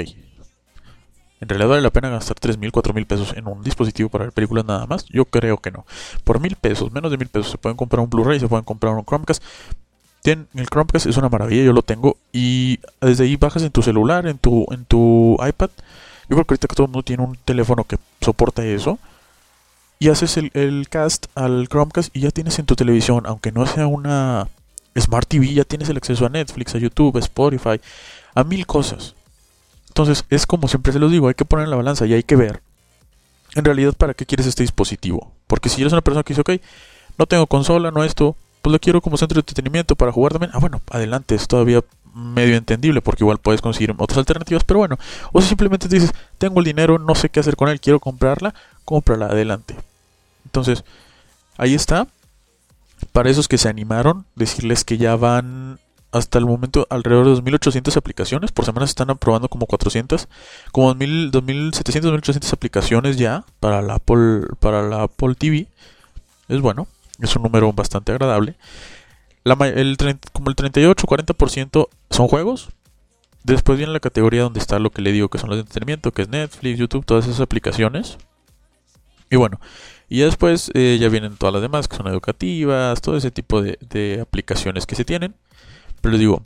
¿En 1.42 1.50
realidad 1.50 1.68
vale 1.68 1.82
la 1.82 1.92
pena 1.92 2.08
gastar 2.08 2.40
3 2.40 2.58
mil, 2.58 2.72
4 2.72 2.94
mil 2.94 3.06
pesos 3.06 3.34
en 3.36 3.50
un 3.50 3.64
dispositivo 3.64 4.08
para 4.08 4.24
ver 4.24 4.34
películas 4.34 4.64
nada 4.64 4.88
más? 4.88 5.04
Yo 5.10 5.26
creo 5.26 5.58
que 5.58 5.72
no. 5.72 5.86
Por 6.24 6.40
mil 6.40 6.56
pesos, 6.56 6.94
menos 6.94 7.12
de 7.12 7.18
mil 7.18 7.28
pesos, 7.28 7.52
se 7.52 7.58
pueden 7.58 7.76
comprar 7.76 8.00
un 8.00 8.10
Blu-ray, 8.10 8.40
se 8.40 8.48
pueden 8.48 8.64
comprar 8.64 8.94
un 8.94 9.04
Chromecast. 9.04 9.44
Tienen, 10.24 10.48
el 10.56 10.68
Chromecast 10.68 11.06
es 11.06 11.18
una 11.18 11.30
maravilla, 11.30 11.64
yo 11.64 11.74
lo 11.74 11.84
tengo. 11.84 12.18
Y 12.32 12.80
desde 13.00 13.26
ahí 13.26 13.36
bajas 13.36 13.62
en 13.62 13.72
tu 13.72 13.84
celular, 13.84 14.26
en 14.26 14.40
tu, 14.40 14.66
en 14.72 14.86
tu 14.86 15.38
iPad. 15.46 15.70
Yo 16.30 16.36
creo 16.36 16.46
que 16.46 16.54
ahorita 16.54 16.68
que 16.68 16.76
todo 16.76 16.86
el 16.86 16.92
mundo 16.92 17.04
tiene 17.04 17.24
un 17.24 17.38
teléfono 17.46 17.84
que 17.84 17.98
soporta 18.22 18.66
eso. 18.66 18.98
Y 20.00 20.10
haces 20.10 20.38
el, 20.38 20.50
el 20.54 20.88
cast 20.90 21.28
al 21.36 21.68
Chromecast 21.68 22.16
y 22.16 22.22
ya 22.22 22.32
tienes 22.32 22.58
en 22.58 22.66
tu 22.66 22.76
televisión, 22.76 23.24
aunque 23.28 23.52
no 23.52 23.66
sea 23.68 23.86
una 23.86 24.48
Smart 25.00 25.28
TV, 25.28 25.54
ya 25.54 25.64
tienes 25.64 25.90
el 25.90 25.98
acceso 25.98 26.26
a 26.26 26.30
Netflix, 26.30 26.74
a 26.76 26.78
YouTube, 26.78 27.18
a 27.18 27.20
Spotify, 27.20 27.80
a 28.34 28.44
mil 28.44 28.66
cosas. 28.66 29.16
Entonces, 29.90 30.26
es 30.30 30.48
como 30.48 30.68
siempre 30.68 30.92
se 30.92 31.00
los 31.00 31.12
digo, 31.12 31.28
hay 31.28 31.36
que 31.36 31.46
poner 31.46 31.66
en 31.66 31.70
la 31.70 31.78
balanza 31.78 32.06
y 32.06 32.14
hay 32.14 32.24
que 32.24 32.36
ver 32.36 32.62
en 33.56 33.66
realidad 33.66 33.94
para 33.94 34.14
qué 34.14 34.26
quieres 34.26 34.48
este 34.48 34.64
dispositivo. 34.64 35.32
Porque 35.48 35.70
si 35.70 35.82
eres 35.82 35.94
una 35.94 36.02
persona 36.02 36.24
que 36.24 36.34
dice, 36.34 36.42
ok, 36.42 36.62
no 37.18 37.26
tengo 37.26 37.46
consola, 37.48 37.92
no 37.92 38.04
esto, 38.04 38.36
pues 38.64 38.72
lo 38.72 38.80
quiero 38.80 39.02
como 39.02 39.18
centro 39.18 39.36
de 39.36 39.42
entretenimiento 39.42 39.96
para 39.98 40.14
jugar 40.14 40.32
también. 40.32 40.52
Ah, 40.54 40.60
bueno, 40.60 40.82
adelante, 40.90 41.36
es 41.36 41.48
todavía 41.50 41.82
medio 42.16 42.56
entendible 42.56 43.02
porque 43.02 43.24
igual 43.24 43.38
puedes 43.40 43.60
conseguir 43.62 43.94
otras 43.98 44.20
alternativas, 44.20 44.64
pero 44.64 44.80
bueno, 44.80 44.98
o 45.34 45.42
si 45.42 45.50
simplemente 45.50 45.90
dices, 45.90 46.14
tengo 46.38 46.60
el 46.60 46.66
dinero, 46.66 46.98
no 46.98 47.14
sé 47.14 47.28
qué 47.28 47.42
hacer 47.42 47.58
con 47.58 47.68
él, 47.68 47.82
quiero 47.82 48.00
comprarla, 48.00 48.56
cómprala, 48.86 49.26
adelante. 49.26 49.76
Entonces, 50.46 50.86
ahí 51.58 51.76
está. 51.76 52.08
Para 53.12 53.30
esos 53.30 53.50
que 53.50 53.58
se 53.58 53.68
animaron, 53.68 54.26
decirles 54.36 54.86
que 54.86 54.98
ya 54.98 55.18
van 55.18 55.80
hasta 56.14 56.40
el 56.40 56.46
momento 56.46 56.88
alrededor 56.90 57.26
de 57.26 57.52
2.800 57.52 57.98
aplicaciones. 57.98 58.54
Por 58.54 58.64
semana 58.64 58.88
se 58.88 58.92
están 58.92 59.10
aprobando 59.10 59.50
como 59.50 59.66
400. 59.66 60.30
Como 60.72 60.96
2.700, 60.96 61.74
2.800 61.74 62.54
aplicaciones 62.54 63.18
ya 63.18 63.44
para 63.60 63.82
la, 63.82 63.96
Apple, 63.96 64.48
para 64.62 64.84
la 64.84 65.04
Apple 65.04 65.36
TV. 65.36 65.68
Es 66.48 66.62
bueno. 66.62 66.88
Es 67.20 67.36
un 67.36 67.44
número 67.44 67.72
bastante 67.74 68.12
agradable. 68.12 68.56
El, 69.46 69.98
como 70.32 70.50
el 70.50 70.56
38-40% 70.56 71.90
son 72.10 72.28
juegos. 72.28 72.70
Después 73.44 73.78
viene 73.78 73.92
la 73.92 74.00
categoría 74.00 74.44
donde 74.44 74.60
está 74.60 74.80
lo 74.80 74.90
que 74.90 75.02
le 75.02 75.12
digo 75.12 75.30
que 75.30 75.38
son 75.38 75.50
los 75.50 75.58
de 75.58 75.62
entretenimiento, 75.62 76.12
que 76.12 76.22
es 76.22 76.30
Netflix, 76.30 76.80
YouTube, 76.80 77.06
todas 77.06 77.26
esas 77.26 77.42
aplicaciones. 77.42 78.18
Y 79.30 79.36
bueno, 79.36 79.60
y 80.08 80.20
después 80.20 80.72
eh, 80.76 80.98
ya 81.00 81.10
vienen 81.10 81.36
todas 81.36 81.54
las 81.54 81.62
demás 81.62 81.88
que 81.88 81.98
son 81.98 82.08
educativas, 82.08 83.02
todo 83.02 83.18
ese 83.18 83.32
tipo 83.32 83.62
de, 83.62 83.78
de 83.82 84.22
aplicaciones 84.22 84.86
que 84.86 84.96
se 84.96 85.04
tienen. 85.04 85.36
Pero 86.02 86.12
les 86.12 86.20
digo, 86.20 86.42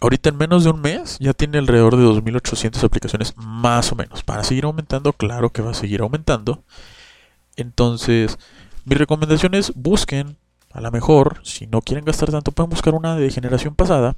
ahorita 0.00 0.28
en 0.28 0.36
menos 0.36 0.64
de 0.64 0.70
un 0.70 0.80
mes 0.80 1.16
ya 1.20 1.32
tiene 1.32 1.58
alrededor 1.58 1.96
de 1.96 2.04
2.800 2.04 2.84
aplicaciones 2.84 3.34
más 3.36 3.90
o 3.92 3.96
menos. 3.96 4.22
Para 4.22 4.44
seguir 4.44 4.64
aumentando, 4.64 5.12
claro 5.14 5.50
que 5.50 5.62
va 5.62 5.70
a 5.70 5.74
seguir 5.74 6.02
aumentando. 6.02 6.64
Entonces, 7.56 8.38
mi 8.88 8.94
recomendación 8.94 9.54
es 9.54 9.72
busquen, 9.74 10.38
a 10.72 10.80
lo 10.80 10.90
mejor, 10.90 11.40
si 11.42 11.66
no 11.66 11.82
quieren 11.82 12.04
gastar 12.04 12.30
tanto, 12.30 12.52
pueden 12.52 12.70
buscar 12.70 12.94
una 12.94 13.16
de 13.16 13.30
generación 13.30 13.74
pasada. 13.74 14.16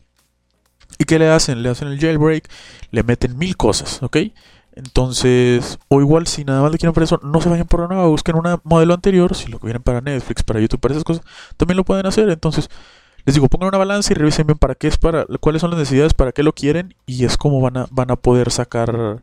¿Y 0.98 1.04
qué 1.04 1.18
le 1.18 1.28
hacen? 1.28 1.62
Le 1.62 1.68
hacen 1.68 1.88
el 1.88 1.98
jailbreak, 1.98 2.48
le 2.90 3.02
meten 3.02 3.38
mil 3.38 3.56
cosas, 3.56 4.02
¿ok? 4.02 4.16
Entonces, 4.72 5.78
o 5.88 6.00
igual 6.00 6.26
si 6.26 6.44
nada 6.44 6.62
más 6.62 6.70
le 6.72 6.78
quieren 6.78 6.94
para 6.94 7.04
eso, 7.04 7.20
no 7.22 7.40
se 7.40 7.48
vayan 7.48 7.66
por 7.66 7.80
la 7.80 7.88
nueva, 7.88 8.06
busquen 8.06 8.36
un 8.36 8.60
modelo 8.64 8.94
anterior, 8.94 9.34
si 9.34 9.48
lo 9.48 9.58
quieren 9.58 9.82
para 9.82 10.00
Netflix, 10.00 10.42
para 10.42 10.60
YouTube, 10.60 10.80
para 10.80 10.94
esas 10.94 11.04
cosas, 11.04 11.24
también 11.56 11.76
lo 11.76 11.84
pueden 11.84 12.06
hacer. 12.06 12.28
Entonces, 12.30 12.68
les 13.24 13.34
digo, 13.34 13.48
pongan 13.48 13.68
una 13.68 13.78
balanza 13.78 14.12
y 14.12 14.16
revisen 14.16 14.46
bien 14.46 14.58
para 14.58 14.74
qué 14.74 14.88
es 14.88 14.96
para, 14.96 15.26
cuáles 15.40 15.60
son 15.60 15.70
las 15.70 15.78
necesidades, 15.78 16.14
para 16.14 16.32
qué 16.32 16.42
lo 16.42 16.54
quieren 16.54 16.94
y 17.06 17.24
es 17.24 17.36
como 17.36 17.60
van 17.60 17.76
a, 17.76 17.86
van 17.90 18.10
a 18.10 18.16
poder 18.16 18.50
sacar 18.50 19.22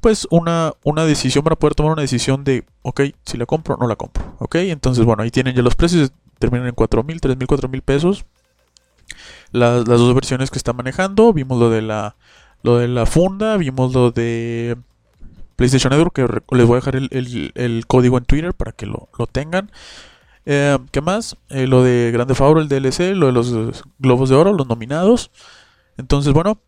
pues 0.00 0.26
una, 0.30 0.72
una 0.84 1.04
decisión, 1.04 1.44
van 1.44 1.52
a 1.52 1.56
poder 1.56 1.74
tomar 1.74 1.92
una 1.92 2.02
decisión 2.02 2.44
de, 2.44 2.64
ok, 2.82 3.02
si 3.24 3.36
la 3.36 3.46
compro 3.46 3.74
o 3.74 3.78
no 3.78 3.88
la 3.88 3.96
compro, 3.96 4.36
ok, 4.38 4.56
entonces 4.56 5.04
bueno, 5.04 5.22
ahí 5.22 5.30
tienen 5.30 5.54
ya 5.54 5.62
los 5.62 5.74
precios, 5.74 6.12
terminan 6.38 6.68
en 6.68 6.74
4 6.74 7.02
mil, 7.02 7.20
3 7.20 7.36
mil, 7.36 7.46
4 7.46 7.68
mil 7.68 7.82
pesos. 7.82 8.24
Las, 9.52 9.86
las, 9.88 9.98
dos 9.98 10.14
versiones 10.14 10.50
que 10.50 10.58
están 10.58 10.76
manejando, 10.76 11.32
vimos 11.32 11.58
lo 11.58 11.70
de 11.70 11.80
la, 11.80 12.16
lo 12.62 12.78
de 12.78 12.88
la 12.88 13.06
funda, 13.06 13.56
vimos 13.56 13.94
lo 13.94 14.10
de 14.10 14.76
PlayStation 15.54 15.90
Network, 15.90 16.14
que 16.14 16.56
les 16.56 16.66
voy 16.66 16.74
a 16.74 16.80
dejar 16.80 16.96
el, 16.96 17.08
el, 17.12 17.52
el 17.54 17.86
código 17.86 18.18
en 18.18 18.24
Twitter 18.24 18.54
para 18.54 18.72
que 18.72 18.86
lo, 18.86 19.08
lo 19.18 19.26
tengan. 19.26 19.70
Eh, 20.44 20.78
¿Qué 20.92 21.00
más? 21.00 21.36
Eh, 21.48 21.66
lo 21.66 21.82
de 21.82 22.10
Grande 22.12 22.34
Favor, 22.34 22.58
el 22.58 22.68
DLC, 22.68 23.14
lo 23.14 23.26
de 23.26 23.32
los 23.32 23.84
Globos 23.98 24.28
de 24.28 24.36
Oro, 24.36 24.52
los 24.52 24.68
nominados. 24.68 25.30
Entonces, 25.96 26.32
bueno, 26.32 26.60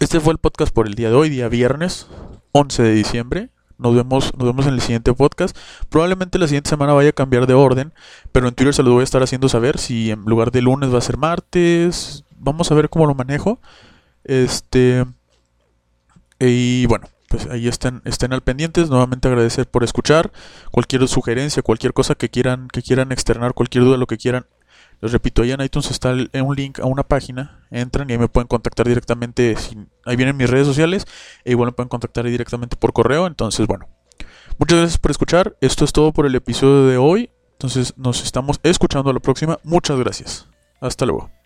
este 0.00 0.20
fue 0.20 0.32
el 0.32 0.38
podcast 0.38 0.72
por 0.72 0.86
el 0.86 0.94
día 0.94 1.10
de 1.10 1.14
hoy, 1.14 1.28
día 1.28 1.48
viernes 1.48 2.06
11 2.52 2.82
de 2.82 2.92
diciembre. 2.92 3.50
Nos 3.78 3.94
vemos, 3.94 4.32
nos 4.36 4.46
vemos 4.46 4.66
en 4.66 4.74
el 4.74 4.80
siguiente 4.82 5.12
podcast. 5.14 5.56
Probablemente 5.88 6.38
la 6.38 6.46
siguiente 6.46 6.68
semana 6.68 6.92
vaya 6.92 7.10
a 7.10 7.12
cambiar 7.12 7.46
de 7.46 7.54
orden, 7.54 7.94
pero 8.30 8.46
en 8.46 8.54
Twitter 8.54 8.74
se 8.74 8.82
lo 8.82 8.92
voy 8.92 9.00
a 9.00 9.04
estar 9.04 9.22
haciendo 9.22 9.48
saber 9.48 9.78
si 9.78 10.10
en 10.10 10.22
lugar 10.24 10.50
de 10.50 10.60
lunes 10.60 10.92
va 10.92 10.98
a 10.98 11.02
ser 11.02 11.16
martes. 11.16 12.24
Vamos 12.38 12.70
a 12.70 12.74
ver 12.74 12.90
cómo 12.90 13.06
lo 13.06 13.14
manejo. 13.14 13.58
Este. 14.24 15.06
Y 16.38 16.84
bueno, 16.86 17.08
pues 17.28 17.46
ahí 17.46 17.68
estén, 17.68 18.02
estén 18.04 18.34
al 18.34 18.42
pendientes. 18.42 18.90
Nuevamente 18.90 19.28
agradecer 19.28 19.66
por 19.66 19.82
escuchar. 19.82 20.30
Cualquier 20.70 21.08
sugerencia, 21.08 21.62
cualquier 21.62 21.94
cosa 21.94 22.14
que 22.14 22.28
quieran, 22.28 22.68
que 22.68 22.82
quieran 22.82 23.12
externar, 23.12 23.54
cualquier 23.54 23.84
duda, 23.84 23.96
lo 23.96 24.06
que 24.06 24.18
quieran. 24.18 24.44
Les 25.00 25.12
repito, 25.12 25.42
ahí 25.42 25.52
en 25.52 25.60
iTunes 25.62 25.90
está 25.90 26.12
un 26.12 26.56
link 26.56 26.78
a 26.80 26.86
una 26.86 27.02
página. 27.02 27.66
Entran 27.70 28.10
y 28.10 28.12
ahí 28.12 28.18
me 28.18 28.28
pueden 28.28 28.48
contactar 28.48 28.86
directamente. 28.86 29.56
ahí 30.04 30.16
vienen 30.16 30.36
mis 30.36 30.50
redes 30.50 30.66
sociales. 30.66 31.06
E 31.44 31.52
igual 31.52 31.68
me 31.68 31.72
pueden 31.72 31.88
contactar 31.88 32.24
directamente 32.24 32.76
por 32.76 32.92
correo. 32.92 33.26
Entonces, 33.26 33.66
bueno. 33.66 33.88
Muchas 34.58 34.78
gracias 34.78 34.98
por 34.98 35.10
escuchar. 35.10 35.56
Esto 35.62 35.84
es 35.84 35.92
todo 35.92 36.12
por 36.12 36.26
el 36.26 36.34
episodio 36.34 36.86
de 36.86 36.98
hoy. 36.98 37.30
Entonces 37.52 37.94
nos 37.96 38.22
estamos 38.22 38.60
escuchando 38.62 39.10
a 39.10 39.14
la 39.14 39.20
próxima. 39.20 39.58
Muchas 39.64 39.98
gracias. 39.98 40.46
Hasta 40.80 41.06
luego. 41.06 41.39